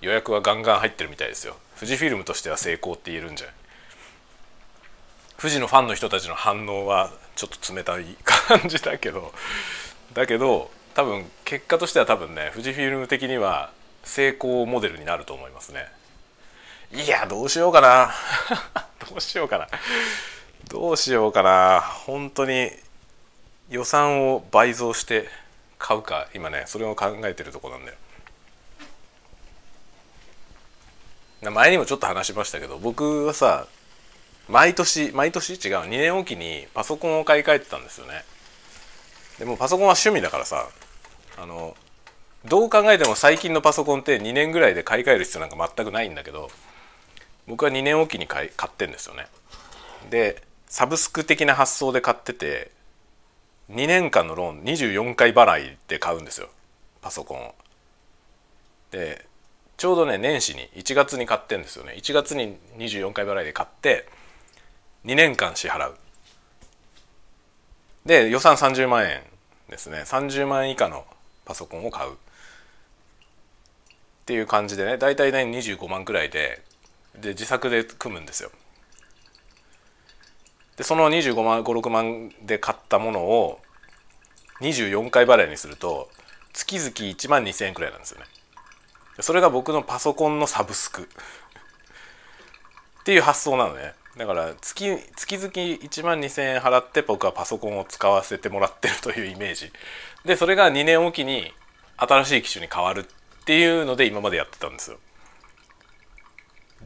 [0.02, 1.56] 予約はガンガン入ってるみたいですよ。
[1.80, 3.56] 富士フィルムとしては成功って言えるんじゃない？
[5.38, 9.34] 富士のファンの人たちの反応はちょっと冷たい感じだけど
[10.14, 13.72] だけど多分結果としては多分ね富士フィルム的には
[14.04, 15.88] 成功モデルになると思いますね。
[16.94, 18.12] いやどうしようかな。
[19.10, 19.68] どうしようかな。
[20.70, 21.80] どうしようかな。
[21.82, 22.72] 本当に
[23.70, 25.28] 予算を倍増して
[25.78, 27.98] 買うか今ねそれを考えてるとこなんだよ。
[31.52, 33.68] 前にもちょっと話しましたけど僕はさ
[34.48, 35.54] 毎年毎年？
[35.54, 38.24] 違う2年おきにパソコンを買い替えてたんですよね。
[39.40, 40.70] でもパソコンは趣味だからさ
[41.38, 41.76] あの
[42.46, 46.50] どう考えても最近のパソコンって2年ぐらいで買い替える必要なんか全くないんだけど
[47.48, 49.28] 僕は2年おきに買い買ってんですよね。
[50.10, 52.72] でサブスク的な発想で買ってて
[53.72, 56.50] 2年間のローン24回払いで買うんですよ。
[57.02, 57.56] パソコンを。
[58.92, 59.26] で
[59.78, 61.96] ちょうどね年始に1月に買ってんですよね。
[61.98, 64.08] 1月に24回払いで買って
[65.06, 65.98] 2年間支払う。
[68.06, 69.22] で予算30万円
[69.70, 70.04] ですね。
[70.06, 71.06] 30万円以下の
[71.44, 72.14] パソコンを買う。
[72.14, 72.16] っ
[74.26, 76.64] ていう感じでね大体ね25万くらいで
[77.20, 78.52] で自作で組むんですよ。
[80.78, 83.60] でその25万56万で買ったものを
[84.62, 86.10] 24回払いにすると
[86.54, 88.26] 月々1万2,000円くらいなんですよね。
[89.20, 91.04] それが僕のパソコンのサブスク。
[91.04, 91.06] っ
[93.06, 93.94] ていう発想なのね。
[94.18, 99.72] だから月月々1万2,000円払って僕はパソコンを使わせてもらってるというイメージ。
[100.24, 101.54] でそれが2年おきに
[101.98, 104.98] 新しい機種に変わるっていうので今までやってたんですよ。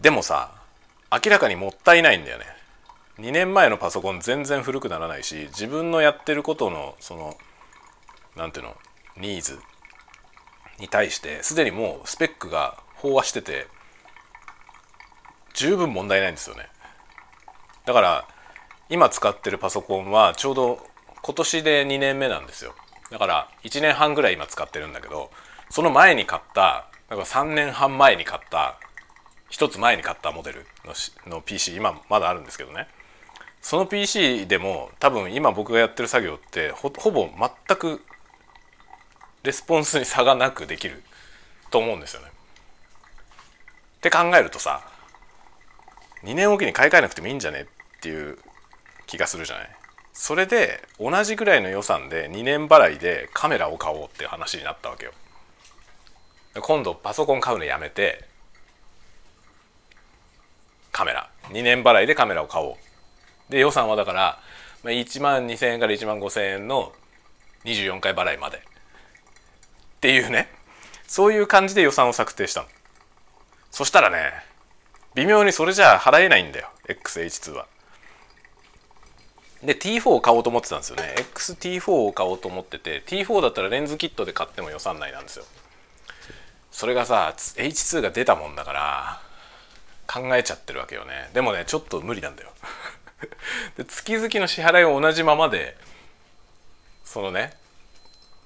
[0.02, 0.52] でもさ
[1.12, 2.46] 明らかにもったいないんだよね。
[3.20, 7.38] 2年前のパソコン全然古くならないし自分のやってることのその
[8.36, 8.78] 何ていうの
[9.18, 9.60] ニーズ
[10.80, 13.68] に対してすでにもうスペックが飽和してて
[15.54, 16.68] 十分問題ないんですよね。
[17.86, 18.28] だから
[18.88, 20.80] 今使ってるパソコンはちょうど
[21.22, 22.74] 今年で2年目なんですよ。
[23.12, 25.32] だから1年半ぐらい今使ってるんだけど
[25.70, 28.80] その前に買っただから3年半前に買った
[29.52, 30.94] 1つ前に買ったモデルの
[31.28, 32.88] の PC 今まだあるんですけどね。
[33.62, 37.30] その PC でも多分今僕がやってる作業ってほぼ
[37.68, 38.02] 全く
[39.44, 41.04] レスポンスに差がなくできる
[41.70, 42.28] と思うんですよね。
[42.28, 44.82] って考えるとさ
[46.24, 48.38] 2年おきに買い替えなくてもいいんじゃねっていう
[49.08, 49.70] 気がするじゃない？
[50.14, 55.12] それで同じぐらいの予算で2年払いでカメラを買おうっていう話になったわけよ。
[56.62, 58.26] 今度パソコン買うのやめて
[60.92, 62.76] カメラ2年払いでカメラを買おう。
[63.50, 64.40] で予算はだから
[64.84, 66.94] 1万2,000円から1万5,000円の
[67.66, 68.58] 24回払いまで。
[68.58, 68.62] っ
[70.00, 70.50] ていうね。
[71.08, 72.68] そういう感じで予算を策定したの。
[73.72, 74.32] そしたらね
[75.16, 77.66] 微妙にそれじゃ払えないんだよ XH2 は。
[79.64, 81.16] で T4 を買おうと思ってたんですよね。
[81.34, 85.46] XT4 を買おうと思ってて T4 だったらレンズキットで買っても予算内なんですよ。
[86.72, 89.22] それがさ H2 が出たもんだから
[90.08, 91.30] 考えちゃってるわけよね。
[91.34, 92.52] でもねちょっと無理なんだよ。
[93.78, 95.78] で月々の支払いを同じままで
[97.04, 97.54] そのね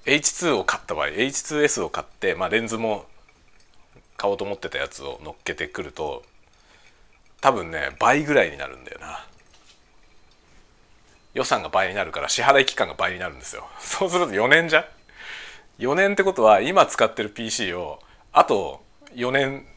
[0.05, 3.05] H2 を買った場合 H2S を買って、まあ、レンズも
[4.17, 6.23] 買おうと思ってたやつを乗っけてくると
[7.41, 9.25] 多分ね倍ぐらいになるんだよな。
[11.33, 13.67] 予算が倍になるから支払い期間が倍になるんですよ。
[13.79, 14.87] そうすると4年じゃ
[15.79, 17.99] 4年ってことは今使ってる PC を
[18.31, 18.83] あと
[19.13, 19.67] 4年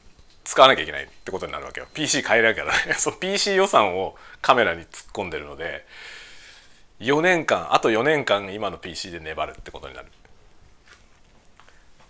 [0.47, 1.89] 使わなきゃいけないってことになるわけよ。
[1.93, 2.73] PC 変えなきゃだ。
[2.87, 5.85] ね そう PC 予算をカメラに突っ込んでるので
[7.01, 10.09] 4年間あと4年間今の PC で粘るってことになる。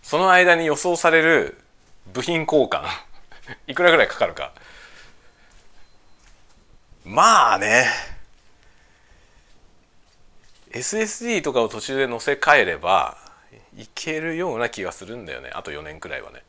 [0.02, 1.58] その間に予想される
[2.06, 2.84] 部品交換
[3.66, 4.52] いくらぐらいかかるか。
[7.04, 7.88] まあね
[10.72, 13.16] SSD とかを途中で載せ替えれば
[13.76, 15.50] いけるような気がするんだよね。
[15.54, 16.42] あと4年くらいはね。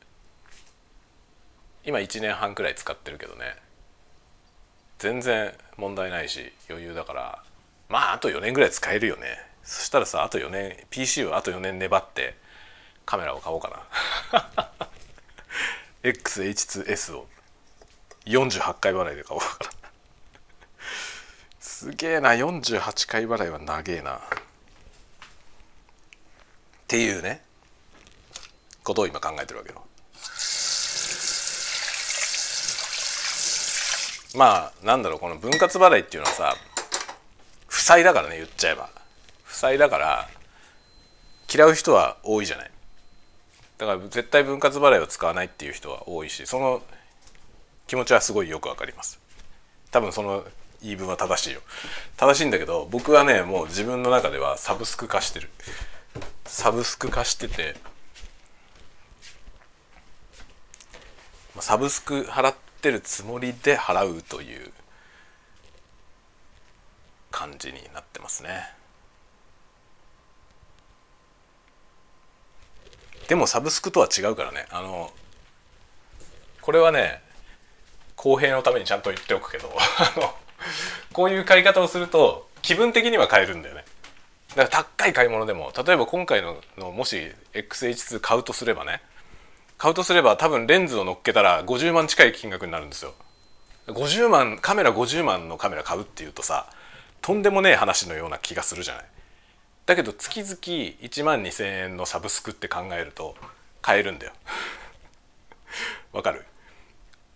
[1.87, 3.55] 今1年半くらい使ってるけどね。
[4.99, 7.43] 全然問題ないし余裕だから。
[7.87, 9.39] まああと4年ぐらい使えるよね。
[9.63, 12.35] そしたらさあと4年 PC をあと4年粘って
[13.05, 13.87] カメラを買おうか
[14.33, 14.89] な。
[16.03, 17.25] XH2S を。
[18.25, 19.69] 48回払いで買おうかな。
[21.61, 22.31] すげえな。
[22.31, 24.15] 48回払いは長えな。
[24.15, 24.19] っ
[26.85, 27.41] ていうね。
[28.83, 29.86] ことを今考えてるわけよ。
[34.37, 36.55] まあなんだろうこの分割払いっていうのはさ
[37.65, 38.89] 負債だからね言っちゃえば。
[39.43, 40.29] 負債だから
[41.51, 42.71] 嫌う人は多いじゃない。
[43.79, 46.83] だから絶対分割払いを使わないっていう人は多いしその
[47.87, 49.19] 気持ちはすごいよくわかります。
[49.89, 50.43] 多分その
[50.83, 51.61] 言い分は正しいよ。
[52.17, 55.49] 正しいんだけど僕はねもう自分の中ではサブスク化してる。
[56.45, 57.75] サブスク化してて
[61.59, 64.71] サブスク払っててるつもりで払うという
[67.31, 68.77] 感じになってますね。
[73.27, 74.65] でもサブスクとは違うからね。
[74.71, 75.11] あの
[76.61, 77.21] これはね
[78.15, 79.71] 公平のためにちゃんと言っておくけど
[81.13, 83.85] こういう買い方をすると気分的には買えるんだよね。
[84.55, 89.01] だから高い買い物でも例えば今回ののもし XH2 買うとすればね
[89.77, 93.13] 買うとすれば多分レンズを乗っけたら50万近い金額になるんですよ。
[93.87, 96.67] 50万カメラ50万のカメラ買うっていうとさ
[97.21, 99.05] とんでもねえ話のような気がするじゃない。
[99.85, 103.35] だけど月々1万2,000円のサブスクって考えると
[103.81, 104.33] 買えるんだよ。
[106.11, 106.45] わかる？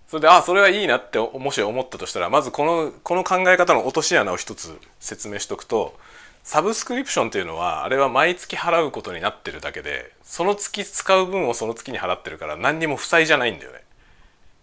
[0.07, 5.97] それであそれはいいなってもし思ったとしたらまずこのこの考え方の落とし穴を一つ説明しとくと
[6.43, 13.83] サブスクリプションっていうのはあれは毎月払うことになってるだけでその月使う分をその月に払ってるから何にも負債じゃないんだよね。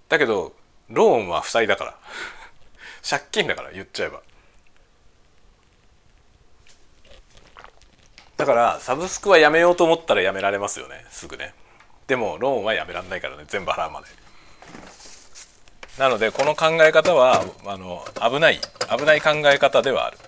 [0.09, 0.55] だけど
[0.89, 1.95] ローンは負債だから。
[3.09, 4.20] 借金だから言っちゃえば。
[8.37, 11.07] だからサブスクはやめようと思ったらやめられますよね。
[11.11, 11.55] すぐね。
[12.07, 13.45] でもローンはやめられないからね。
[13.47, 14.07] 全部払うまで。
[15.99, 18.61] なのでこの考え方はあの危ない。
[18.97, 20.18] 危ない考え方ではある。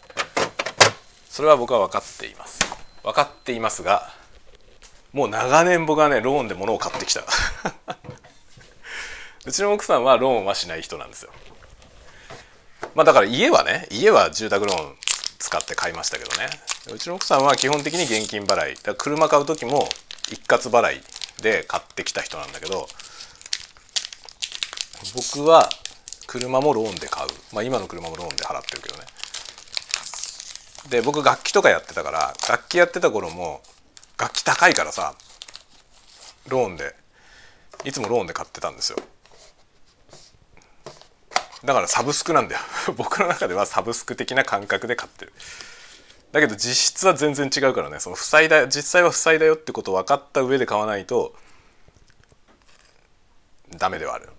[1.41, 2.59] それは僕は分かっています。
[3.03, 4.11] 分かっていますが
[5.14, 7.24] もう長年僕はねローンで物を買ってきた。
[9.47, 11.32] うちの奥さんはローンはしない人なんですよ。
[12.95, 14.99] まあだから家はね家は住宅ローン
[15.38, 16.51] 使って買いましたけどね。
[16.93, 18.76] うちの奥さんは基本的に現金払い。
[18.82, 19.88] だ車買う時も
[20.28, 21.03] 一括払い
[21.41, 22.86] で買ってきた人なんだけど
[25.14, 25.70] 僕は
[26.26, 27.28] 車もローンで買う。
[27.55, 29.07] まあ今の車もローンで払ってるけどね。
[30.89, 33.61] で僕楽器とかやってたから楽器やってた頃も
[34.18, 35.14] 楽器高いからさ
[36.49, 36.95] ローンで
[37.85, 38.99] いつもローンで買ってたんですよ。
[41.64, 42.61] だからサブスクなんだよ。
[42.97, 45.33] 僕の中ではサブスク的な感覚で買ってる。
[46.33, 48.01] だけど実質は全然違うからね。
[48.01, 51.35] その負債だ実際は負債だよってことを分かった上で買わないと
[53.76, 54.31] ダメではある。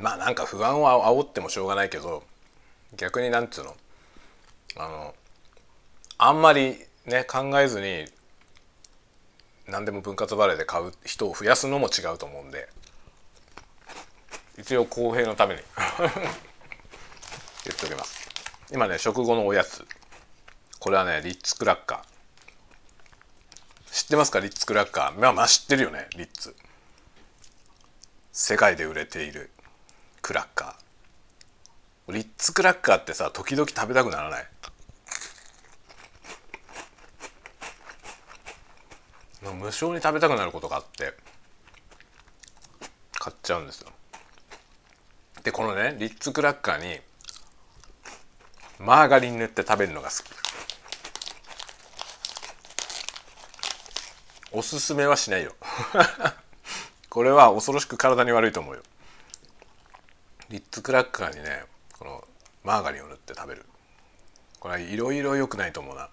[0.00, 2.22] まあなんか不安は煽ってもしょうがないけど
[2.96, 3.76] 逆になんつうの？
[4.76, 5.14] あの
[6.18, 6.76] あんまり
[7.06, 8.06] ね考えずに
[9.66, 12.68] 何でも分割払いで買う人を増やすのも違うと思うんで。
[14.58, 15.60] 一応公平のために。
[15.98, 18.28] 言っておきます。
[18.72, 19.86] 今ね食後のおやつ。
[20.80, 23.92] これはねリッツクラッカー。
[23.92, 24.40] 知ってますか？
[24.40, 25.20] リッツクラッカー。
[25.20, 26.56] まあまあ知ってるよねリッツ。
[28.32, 29.50] 世界で売れている。
[30.28, 32.12] クラッカー。
[32.12, 34.46] リッツクラッカーってさ時々食べたくならない？
[39.54, 41.14] 無性に食べたくなることがあって
[43.18, 43.88] 買っちゃうんですよ。
[45.44, 47.00] でこのねリッツクラッカーに
[48.78, 50.20] マーガリン塗って食べるのが好き。
[54.52, 55.54] おすすめはしないよ。
[57.08, 58.82] これは恐ろしく体に悪いと思うよ。
[60.48, 61.64] リッツクラッカーにね
[61.98, 62.24] この
[62.64, 63.64] マーガリンを塗って食べる。
[64.60, 66.08] これはいろいろ良くないと思うな。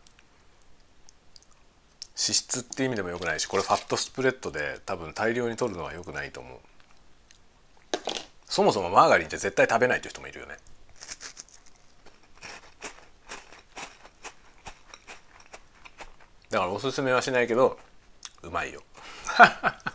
[2.18, 6.60] 脂質って意味でも良くないしこれファットスプレッドで多分大量に取るのは良くないと思う。
[8.46, 10.58] そもそもマーガリンって絶対食べないという人もいるよね。
[16.50, 17.78] だからおすすめはしないけど
[18.44, 18.82] うまいよ。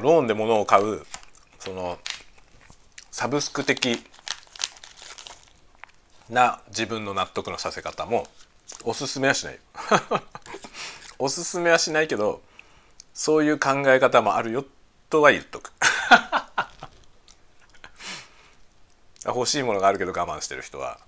[0.00, 1.04] ローンで物を買う
[1.58, 1.98] その
[3.10, 4.04] サブスク的
[6.28, 8.26] な自分の納得のさせ方も
[8.84, 9.58] おすすめはしない。
[11.18, 12.42] おすすめはしないけど
[13.14, 14.64] そういう考え方もあるよ
[15.08, 15.72] とは言っとく。
[19.24, 21.00] 欲しいものがあるけど我慢してる人は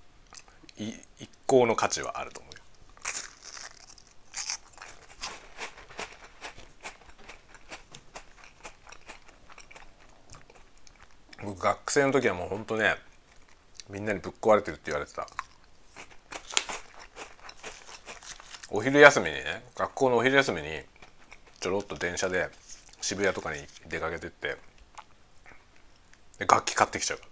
[0.77, 2.58] 一向の価値はあると思う
[11.59, 12.95] 学生の時はもうほんとね
[13.89, 15.27] みんなにぶっ壊れてるって言われてた。
[18.71, 20.67] お昼休みにね学校のお昼休みに
[21.59, 22.49] ちょろっと電車で
[23.01, 24.57] 渋谷とかに出かけてって
[26.37, 27.19] で楽器買ってきちゃう。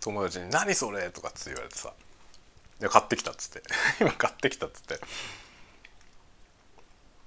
[0.00, 1.92] 友達に「何それ?」とかっつって言われてさ
[2.78, 3.62] 「で買ってきた」っつって
[4.00, 5.00] 「今買ってきた」っつって「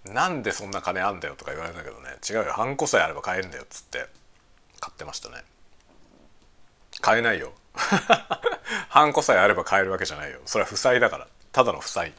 [0.06, 2.18] なんでそんな金あんだよ」とか言われたけどね。
[2.28, 2.54] 違うよ。
[2.54, 4.08] ハンコさえあれば買えるんだよっつって。
[4.80, 5.44] 買ってましたね。
[7.02, 7.54] 買えないよ。
[8.90, 10.40] ハンコさえあれば買えるわけじゃないよ。
[10.46, 11.28] それは負債だから。
[11.52, 12.14] ただの負債。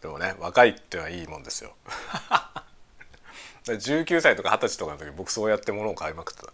[0.00, 1.76] でもね若いってのはいいもんですよ。
[3.64, 6.52] 19歳とか20歳とかの時僕そうやって物を買いまくってた。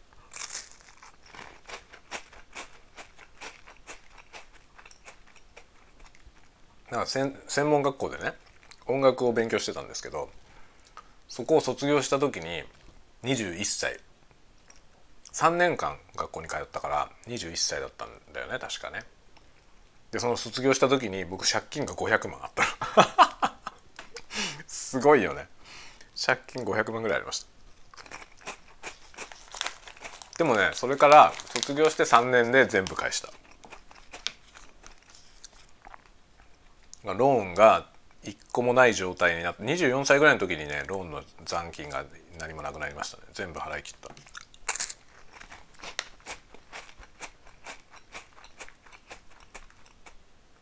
[6.91, 8.35] なんか専門学校でね
[8.89, 10.31] 音楽を勉強してたんですけど
[11.29, 12.63] そこを卒業した時に
[13.23, 14.01] 21歳。
[15.33, 19.05] 3年間学校に通ったから21歳だったんだよね確かね。
[20.11, 23.57] でその卒業した時に僕借金が500万あった
[24.67, 25.49] すごいよね。
[26.21, 27.49] 借金500万ぐらいありました。
[30.39, 33.33] でもねそれから卒業して3年で全部返した。
[37.05, 37.87] ローンが
[38.25, 42.05] 1個もない状態になって24歳ぐらいの時にねローンの残金が
[42.39, 43.25] 何もなくなりましたね。
[43.33, 44.11] 全部払い切った。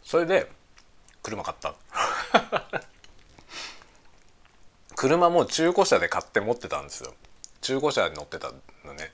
[0.02, 0.50] それで
[1.22, 1.74] 車買った。
[4.94, 7.14] 車も中古車で買って持ってたんですよ。
[7.60, 8.52] 中古車に乗ってた
[8.84, 9.12] のね。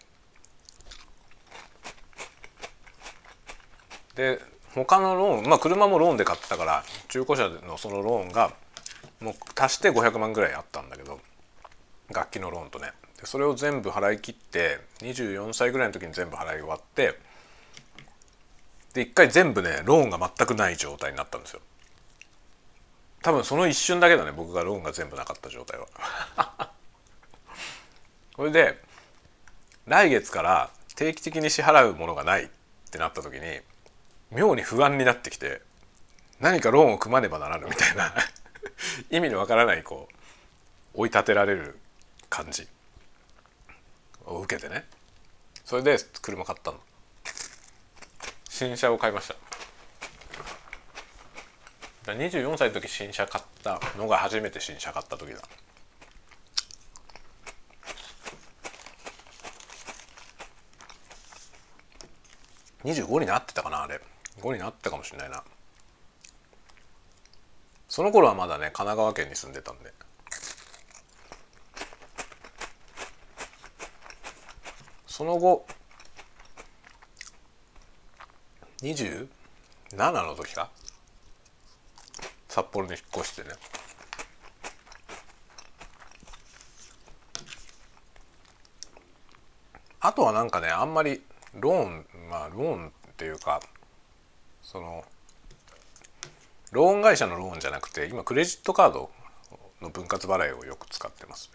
[4.15, 4.39] で
[4.75, 8.55] 他のローンまあ車もローンで買ったから中古車のそのローンが
[9.21, 11.21] もう足して500万ぐらいあったんだけど
[12.09, 12.93] 楽器のローンとね。
[13.21, 17.19] でそれを全部払い切って24歳ぐらいの時に全部払い終わって
[18.95, 21.61] で一回全部ねローンが全くない状態になったんですよ。
[23.21, 25.87] 多分その一瞬だけだね僕がローンが全部なかった状態は。
[28.37, 28.83] それで
[29.87, 32.49] 来月から定期的に支払うものがないっ
[32.91, 33.61] てなった時に
[34.31, 35.61] 妙に不安になってきて
[36.43, 38.13] 何かローンを組まねばならぬみたいな。
[39.11, 40.09] 意味のわからないこ
[40.95, 41.79] う追い立てられる
[42.29, 42.69] 感じ。
[44.25, 44.85] を受けてね。
[45.65, 46.81] それで車買ったの。
[48.49, 49.29] 新車を買いまし
[52.05, 52.13] た。
[52.13, 55.41] 24歳の時新車買ったのが初めて新車買った時だ。
[62.83, 64.01] 25になってたかなあれ。
[64.41, 65.45] 5になったかもしれないな。
[67.93, 69.93] その頃はまだね神奈川県に住んでたんで。
[75.07, 75.67] その後
[78.81, 79.29] 27
[79.99, 80.71] の時か。
[82.49, 83.51] 札幌に引っ越してね。
[90.01, 91.23] あとはなんかねあんまり
[91.53, 93.61] ローンまあローンっていうか
[94.63, 95.05] その
[96.73, 99.11] ローン会社のローンじゃなくて今クレジットカード
[99.83, 101.51] の分割払いをよく使ってます、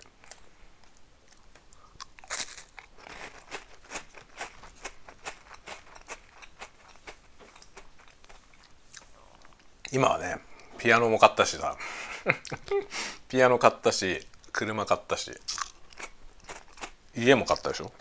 [9.91, 10.38] 今はね
[10.78, 11.76] ピアノも買ったしさ。
[13.28, 15.32] ピアノ買ったし車買ったし
[17.15, 17.91] 家も買ったでしょ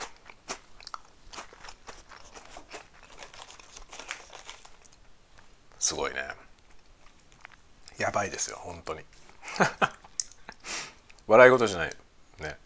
[5.78, 6.20] すごいね
[7.99, 9.01] やばいですよ本当に。
[11.26, 11.97] 笑い事じゃない
[12.40, 12.59] ね。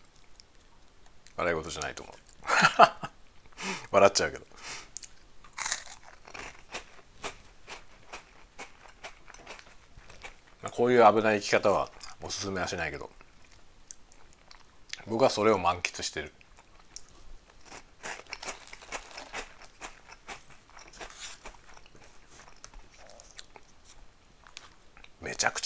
[1.37, 2.17] 笑い事じゃないと思う。
[3.91, 4.47] 笑っちゃうけど。
[10.73, 11.91] こういう危ない生き方は
[12.23, 13.11] おすすめはしないけど。
[15.07, 16.33] 僕はそれを満喫してる。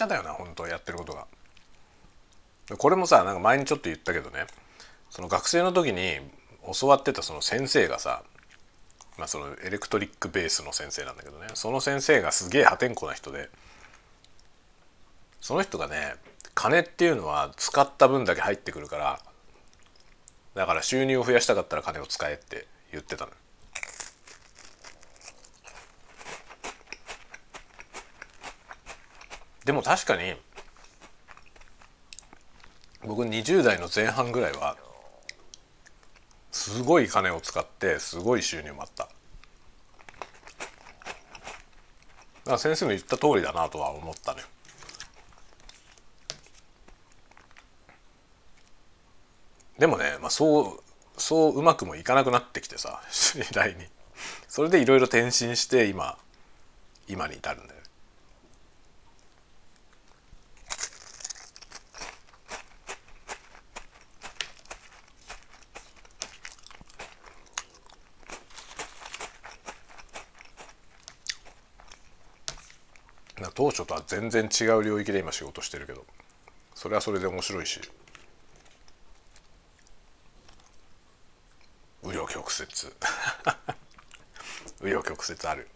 [0.06, 1.26] だよな本当やってることが。
[2.78, 4.46] これもさなんか前にちょっと言ったけどね
[5.10, 6.16] その学生の時に
[6.80, 8.22] 教わってたその先生がさ
[9.18, 13.50] まあそのエレクトリックベースの先生なんだけどねその先生がすげえ破天荒な人で
[15.40, 16.14] その人がね
[16.54, 19.20] 金っていうのは使った分だけ入ってくるから
[20.54, 23.32] だから収入を増やしたかったら金を使えって言ってたの。
[29.64, 30.34] でも確かに
[33.04, 34.76] 僕20代の前半ぐらいは
[36.50, 39.08] すごい金を使ってすごい収入もあった。
[42.44, 44.42] だから先生の言った通りだなとは思ったね
[49.78, 53.86] でもね、まあ、そうそううまくもいかなくなってきてさ 次第に。
[54.46, 56.16] それでいろいろ転身して今
[57.08, 57.80] 今に至るんだよ
[73.54, 76.04] 当初とは全然違う領域で今仕事してるけど
[76.74, 77.80] それはそれで面白いし
[82.04, 82.68] 紆余曲折。
[84.78, 85.66] 紆余曲折ある。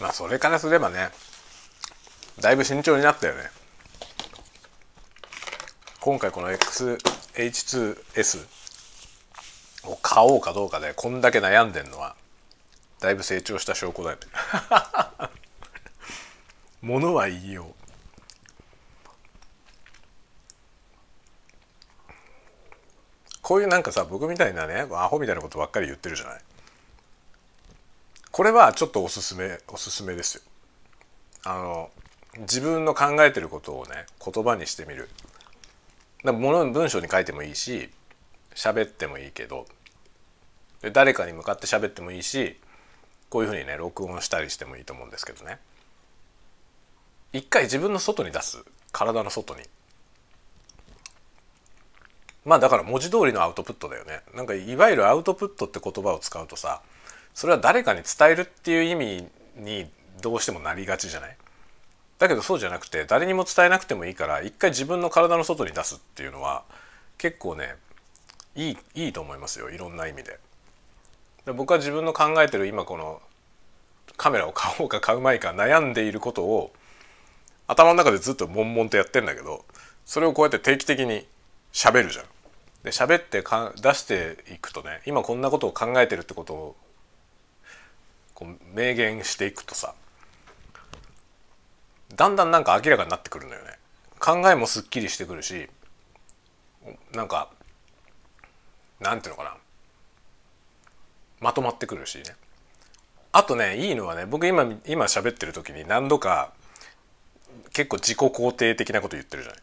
[0.00, 1.12] まあそれからすればね
[2.40, 3.48] だいぶ慎重になったよね。
[6.04, 8.46] 今回この XH2S
[9.84, 12.14] を買おうかどうかでこんだけ悩んでんのは
[13.00, 14.22] だいぶ成長した証拠だよね。
[16.86, 17.74] ものは言いよう。
[23.40, 26.40] こういうなんかさ僕みたいなねアホみたいなことばっかり言ってるじゃない。
[28.30, 30.42] これはちょっとおすすめおすすめですよ。
[31.44, 31.90] あの
[32.40, 35.08] 自分の考えてることをね言葉にしてみる。
[36.24, 37.90] だもの文章に書いてもいいし
[38.54, 39.66] 喋ってもいいけど
[40.82, 42.58] で誰かに向かって喋ってもいいし
[43.28, 45.58] こういうふうにね録音したりしてもいいと思うんですけどね。
[47.32, 48.64] 一回自分の外に出す。
[48.92, 49.62] 体の外に。
[52.44, 54.20] まあだから文字通りのアウトプットだよね。
[54.34, 56.80] なんかいわゆるアウトプットって言葉を使うとさ
[57.34, 59.90] それは誰かに伝えるっていう意味に
[60.22, 61.36] どうしてもなりがちじゃない？
[62.18, 66.64] だけどそうじゃなくて誰にも伝えなくてもいいから一回自分の体の外に出すっていうのは
[67.18, 67.74] 結構ね
[68.54, 70.38] いいいいと思いますよいろんな意味で。
[71.44, 73.20] で僕は自分の考えてる今この
[74.16, 76.72] カメラを買おうか買うまいか悩んでいることを
[77.66, 79.64] 頭の中でずっと悶々とやってんだけど
[80.06, 81.26] それをこうやって定期的に
[81.72, 82.24] 喋るじゃん。
[82.84, 86.76] で喋ってか出していくとね今こんなことを考えてるってことを
[88.34, 88.48] こう
[88.78, 89.94] 明言していくとさ
[92.14, 93.78] だんだんなんか明らかになってくるのよね。
[94.18, 95.68] 考えもすっきりしてくるし
[97.12, 97.50] なんか
[99.00, 99.56] なんていうのかな。
[101.40, 102.24] まとまってくるしね。
[103.32, 106.52] あとねいいのはね僕今今喋ってる時に何度か
[107.72, 109.62] 結構自己肯定的なこと言ってるじゃない。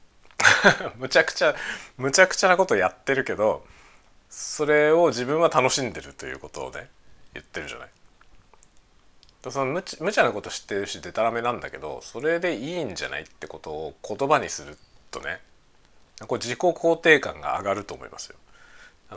[0.97, 1.55] むちゃくちゃ
[1.97, 3.65] むちゃくちゃなことやってるけど
[4.29, 6.89] それを自分は楽しんでるということをね
[7.33, 7.89] 言ってるじゃない。
[9.49, 14.77] その無茶なこと知ってるしでたらめなんだけどそれでいいんじゃないってことを言葉にする
[15.09, 15.39] とね
[16.27, 18.35] これ自己肯定感が上がると思いますよ。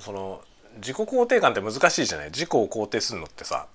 [0.01, 0.41] その
[0.77, 2.31] 自己肯定感って難しいじゃない？
[2.31, 3.67] 自己を肯定するのってさ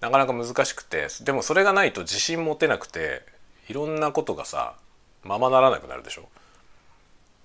[0.00, 3.22] なかなか難しくてでもそれがないと自信持てなくて
[3.68, 4.74] いろんなことがさ
[5.22, 6.28] ままならなくなるでしょ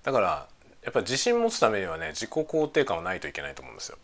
[0.02, 0.46] だから
[0.82, 3.98] やっぱり自信持つためにはね自己肯定感はないといけないと思うんですよ。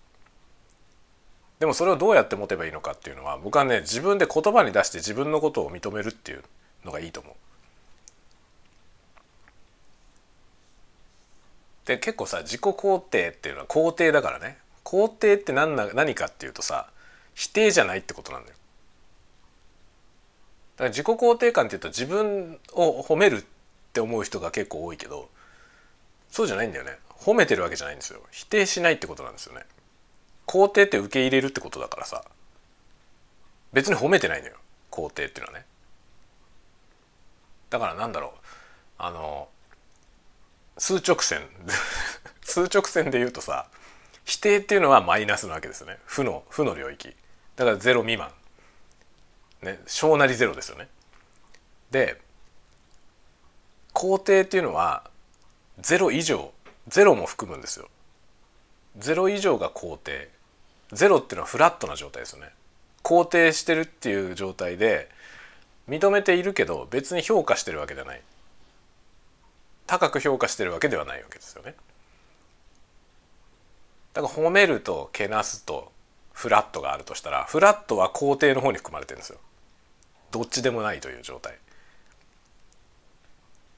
[1.60, 6.42] でもそれをどうやって持てばいいのかっていうのは僕はね自分で言葉に出して自分のことを認めるっていう
[6.86, 7.34] のがいいと思う。
[11.84, 16.88] で結構さ自己肯定っていうのは肯定だからね肯定って何な何かっていうとさ
[17.34, 18.56] 否定じゃないってことなんだよ。
[20.76, 23.44] だから自己肯定感っていうと自分を褒めるっ
[23.92, 25.28] て思う人が結構多いけど
[26.30, 29.66] そうじゃないんだよね褒めてるわけじゃないんですよ否定しないってことなんですよね。
[30.50, 32.24] 肯定って受け入れるってことだからさ。
[33.72, 34.56] 別に褒めてないのよ。
[34.90, 35.64] 肯定っていうのはね。
[37.70, 38.38] だからなんだろう。
[38.98, 39.48] あの
[40.76, 41.48] 数直線。
[42.42, 43.68] 数直線で言うとさ
[44.24, 46.00] 否定っていうのはマイナスなわけですよね。
[46.04, 47.14] 負の負の領域。
[47.54, 48.32] だからゼロ未満。
[49.62, 50.88] ね小なりゼロですよね。
[51.92, 52.20] で
[53.94, 55.08] 肯定っていうのは
[55.78, 56.52] ゼロ以上
[56.88, 57.88] ゼロも含むんですよ。
[58.98, 60.39] ゼロ以上が肯定。
[60.92, 62.50] ゼロっていうのはフラットな状態ですよね。
[63.02, 65.08] 肯定してるっていう状態で
[65.88, 68.20] 認めているけど別に評価してるわけじゃない。
[69.86, 71.74] 高く評価してるわけではないわけですよね。
[74.12, 75.92] だから褒めるとけなすと
[76.32, 79.38] フラットがあるとしたらフラットは肯定の方に含まれてるんですよ。
[80.30, 81.54] どっちでもないという状態。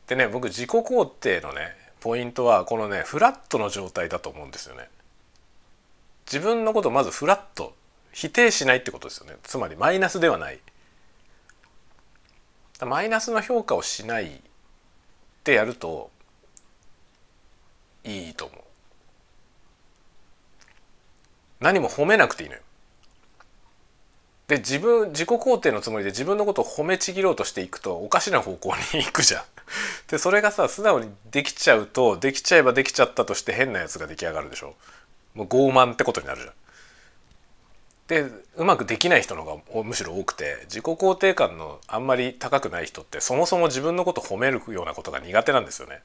[0.07, 4.89] でね僕自己肯定のねポイントはこのねフラットの状態だと思うんですよね。
[6.33, 7.75] 自分のことをまずフラット
[8.13, 10.59] 否定しないってことですよねつまりマイナスではない
[12.81, 14.31] マイナスの評価をしないっ
[15.45, 16.11] てやると
[18.05, 18.59] いいと思う
[21.61, 22.63] 何も褒めなくていいのよ
[24.49, 29.43] で自分自己肯定のつもりで自分のことを褒めちぎろうとしていくとおかしな方向に行くじゃん。
[30.09, 34.75] でそれがさ素直にできちゃうとできちゃえばできちゃったとして変なやつが出来上がるでしょ。
[35.35, 36.53] もう傲慢ってことになるじゃん。
[38.09, 46.03] でうまくできない人の方がむしろ多くて自己肯定感のあんまり高くない人ってそもそも自分のこと褒めるようなことが苦手なんですよね。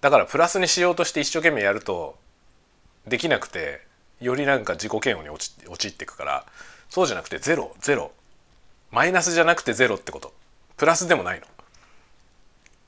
[0.00, 2.16] だからプラスにしようとして一生懸命やると
[3.06, 3.82] できなくて
[4.20, 6.46] よりなんか自己嫌悪に陥っていくから
[6.88, 8.12] そうじゃなくてゼロゼロ。
[8.90, 10.32] マイナスじゃなくてゼロってこと。
[10.76, 11.46] プラスでもないの。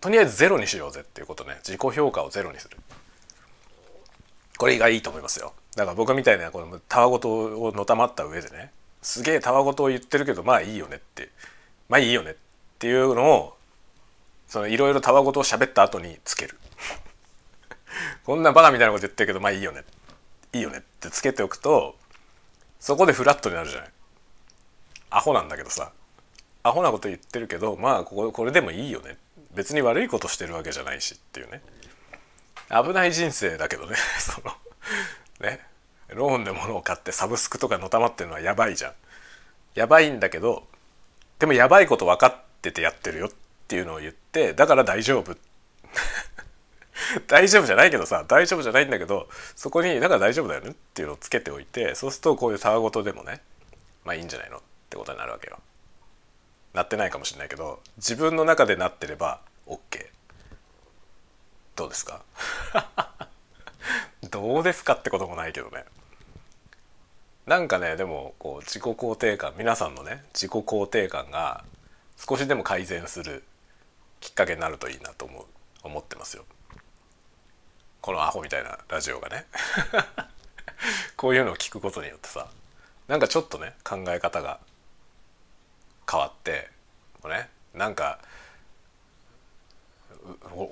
[0.01, 1.57] とりあえずゼロにしようぜっていうことね。
[1.65, 2.77] 自己評価をゼロにする。
[4.59, 5.55] これがいいと思いますよ。
[5.77, 7.29] だから僕みたいなこのたわごと
[7.63, 11.31] をのたまった上でねすげえたわごとを言ってるけどまあいいよねって
[11.89, 12.35] まあいいよねっ
[12.81, 13.57] ていうのを
[14.49, 16.59] そのいろいろたわごとを喋った後につける。
[18.27, 19.85] こんなバカみたいなこと言ってるけどまあいいよね
[20.53, 21.97] いいよねってつけておくと
[22.81, 23.91] そこでフラットになるじゃない。
[25.11, 25.93] アホなんだけどさ
[26.65, 29.17] アホなこと言ってるけどまあこここれでもいいよね。
[29.55, 31.63] 別に悪いことしてるわけじゃないしっていうね。
[32.71, 33.97] 危ない人生だけどね。
[34.19, 34.55] その
[35.41, 35.67] ね。
[36.09, 38.93] ローンで物を買ってサブスクとかのたまってるのはやばいじゃん。
[39.75, 40.67] やばいんだけど
[41.39, 43.31] でもやばいこと分かっててやってるよっ
[43.69, 45.37] ていうのを言ってだから大丈夫。
[47.29, 53.41] 大丈夫じゃないけどさ大丈夫じゃないんだけどそこにだから大丈夫だよねっていうのをつけておいてそうするとこういうたわごとでもね
[54.05, 54.61] まあいいんじゃないのっ
[54.91, 55.59] てことになるわけよ。
[56.75, 60.07] なってないかもしれないけど自分の中でなってれば OK
[61.79, 62.23] どうですか？
[64.33, 65.85] どうですかってこともないけどね。
[67.47, 71.65] なんかねでもこう自己肯定感皆さんのね自己肯定感が
[72.17, 73.45] 少しでも改善する
[74.21, 75.45] きっかけになるといいなと思う
[75.85, 76.45] 思ってますよ。
[78.01, 79.47] このアホみたいなラジオがね。
[81.17, 82.49] こういうのを聞くことによってさ
[83.07, 84.59] なんかちょっとね考え方が
[86.11, 86.71] 変わって
[87.25, 88.19] ねなんか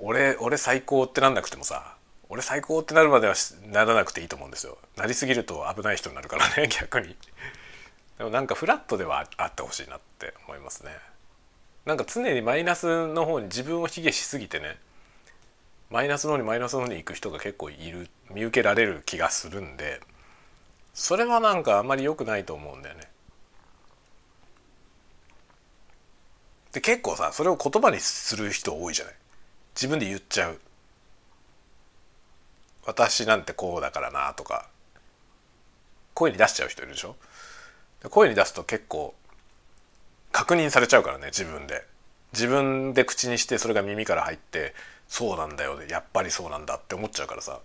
[0.01, 1.95] 俺俺最高ってなんなくてもさ
[2.29, 3.35] 俺最高ってなるまでは
[3.71, 4.77] ならなくていいと思うんですよ。
[4.97, 7.15] なりすぎると危ない人になるからね 逆に。
[8.17, 10.91] でもなんかフラットではあってほしいなって思いますね。
[11.85, 14.77] なんか常にマイナスの方に自分を卑下しすぎてね
[15.89, 20.01] マイナスの方にマイナスの方に行く人が結構いる見受けられる気がするんで
[20.93, 23.09] それはなんかあんまり良くないと思うんだよね。
[26.73, 29.15] で結構さそれを言葉にする人多いじゃない。
[29.77, 30.59] 自分で言っちゃう。
[32.87, 34.67] 私なんてこうだからなとか。
[36.15, 37.15] 声に出しちゃう人いるでしょ？
[38.09, 39.13] 声に出すと結構
[40.31, 41.85] 確認されちゃうからね自分で。
[42.33, 44.73] 自分で口にしてそれが耳から入って
[45.07, 47.59] そうなんだよやっぱりそうなんだって思っちゃうからさ。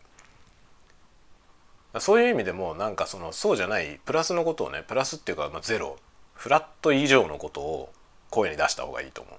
[1.98, 5.96] そういう意味でもなんかそのそうじゃないプラスのことをねプラスっていうか、まあ、ゼロ。
[6.34, 7.92] フラット以上のことを
[8.28, 9.34] 声に出した方がいいと思う。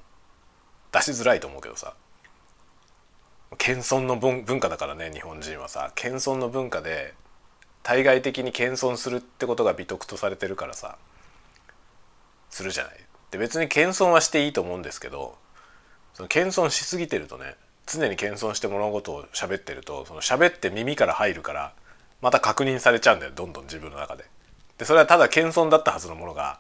[0.92, 1.94] 出しづらいと思うけどさ。
[3.58, 7.14] 謙遜の文化だからね日本人はさ謙遜の文化で
[7.84, 10.98] 対外的に謙遜するってことが美徳とされてるからさ
[12.50, 12.94] するじゃない。
[13.32, 15.36] で別に謙遜はしていいと思うんですけど
[16.14, 17.56] その謙遜しすぎてるとね
[17.88, 21.74] 常に謙遜して物事を喋ってるとその喋って耳から入るから
[22.22, 24.26] また確認されちゃうんだよどんどん自分の中で。
[24.78, 26.60] でそれはただ謙遜だったはずのものが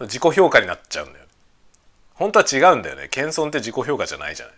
[0.00, 1.26] 自己評価になっちゃうんだよ。
[2.14, 4.54] 本当は違うんだよね謙遜って自己評価じゃないじゃない。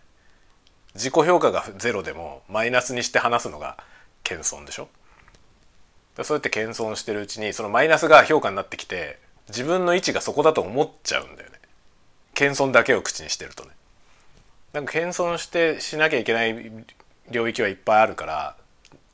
[0.97, 3.79] 自己評価がゼロでもマイナスにして話すのが
[4.25, 4.89] 謙遜でしょ？
[6.23, 9.19] そうやって謙遜してるうちにそのマイナスが評価になってきて
[9.49, 11.59] 自分の位置がそこだと思っちゃうんだよね。
[12.35, 13.71] 謙遜だけを口にしてるとね。
[14.73, 16.73] なんか謙遜してしなきゃいけない
[17.31, 18.57] 領域はいっぱいあるから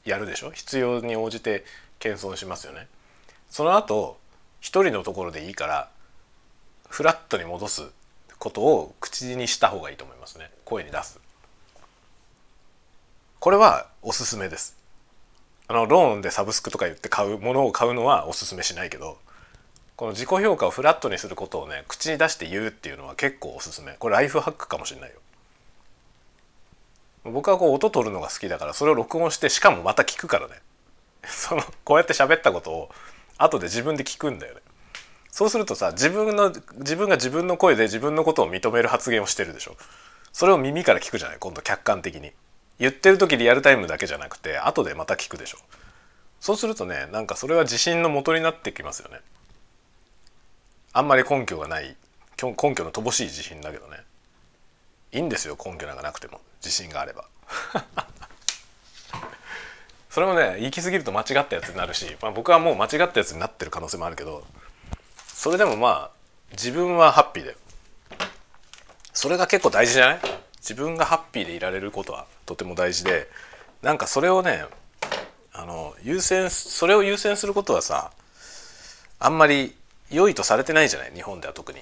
[0.04, 0.50] やるでしょ？
[0.52, 1.64] 必要に応じて
[1.98, 2.86] 謙遜しますよね。
[3.50, 4.18] その後
[4.60, 5.90] 一人のところでいいから
[6.88, 7.82] フラットに戻す
[8.38, 10.50] ことを口にした方がいいと思いますね。
[10.64, 11.20] 声に出す。
[13.42, 14.76] これはおすすめです。
[15.66, 19.18] あのローンでサブスクとか言って買うものを買うのはおすすめしないけど
[19.96, 23.94] この自己評価をフラットにすることをね口に出して言うっていうのは結構おすすめ。
[23.98, 25.16] これライフハックかもしれないよ。
[27.24, 30.54] 僕はこう音取るのが好きだからそれを録音してしかもまた聞くからね。
[31.26, 32.90] そのこうやって喋ったことを
[33.38, 34.60] 後で自分で聞くんだよね。
[35.32, 39.76] そうするとさ自分の自分が自分の声で自分のことを認める発言をしてるでしょ。
[40.32, 41.38] それを耳から聞くじゃない？
[41.40, 42.32] 今度客観的に。
[42.78, 45.58] 言ってる時リアルタイムだけじゃなくて後でまた聞くでしょ。
[46.40, 49.20] そうするとねなんかそれは自信の元になってきますよね。
[50.92, 51.96] あんまり根拠がない
[52.42, 53.98] 根拠の乏しい自信だけどね。
[55.12, 56.40] いいんですよ根拠なんかなくても。
[56.60, 57.24] 自信があれば。
[60.10, 64.44] それもね行き過ぎると間違ったやつになるし、まあ、僕はもう間違ったやつになってる可能性もあるけど
[65.26, 66.16] それでもまあ
[66.52, 67.56] 自分はハッピーだよ。
[69.14, 70.20] それが結構大事じゃない？
[70.58, 72.26] 自分がハッピーでいられることは。
[72.46, 73.28] とても大事で
[73.82, 74.64] なんかそれをね
[75.52, 78.10] あの優先それを優先することはさ
[79.18, 79.74] あんまり
[80.10, 81.80] 良いとされてないじゃない日本では特に。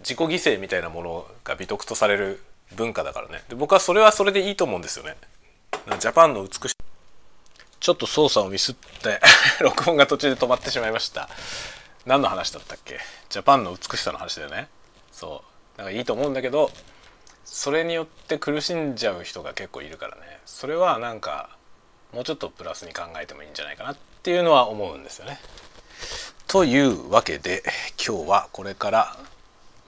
[0.00, 2.40] 自己犠牲みたいなものが美徳とされる
[2.76, 3.42] 文化だからね。
[3.48, 5.16] で僕はそれはそれでいいと思うんですよね。
[5.98, 6.76] ジャパンの美し
[7.80, 9.20] ちょっと操作をミスって
[9.60, 11.28] 録音が途中で止まってしまいました。
[12.06, 13.00] 何の話だったっけ？
[13.28, 14.68] ジャパンの美しさの話だよね。
[15.10, 15.42] そ
[15.74, 15.78] う。
[15.78, 16.70] だからいいと思うんだけど
[17.46, 21.56] それによって苦しんじゃう人が結構いるからねそれはなんか
[22.12, 25.38] もうちょっとプラスに考えてもいいんじゃないかなっていうのは思うんですよね。
[26.48, 27.62] というわけで
[28.04, 29.16] 今日はこれから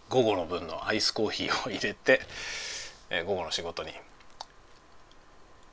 [0.08, 2.20] 午後の分のアイスコーヒーを入れて、
[3.10, 3.90] え午後の仕事に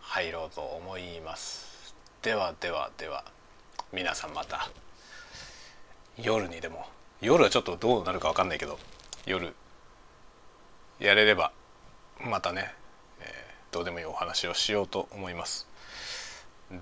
[0.01, 1.95] 入ろうと思います。
[2.21, 3.23] ではではでは
[3.93, 4.69] 皆さんまた
[6.17, 6.85] 夜にでも
[7.21, 8.79] 夜はちょっとどうなるか分かんないけど
[9.25, 9.53] 夜
[10.99, 11.51] やれれば
[12.19, 12.73] またね、
[13.19, 15.67] えー、どうでもいいお話をしようと思います。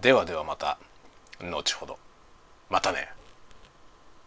[0.01, 0.77] ではではまた
[1.39, 1.97] 後ほど
[2.69, 3.09] またね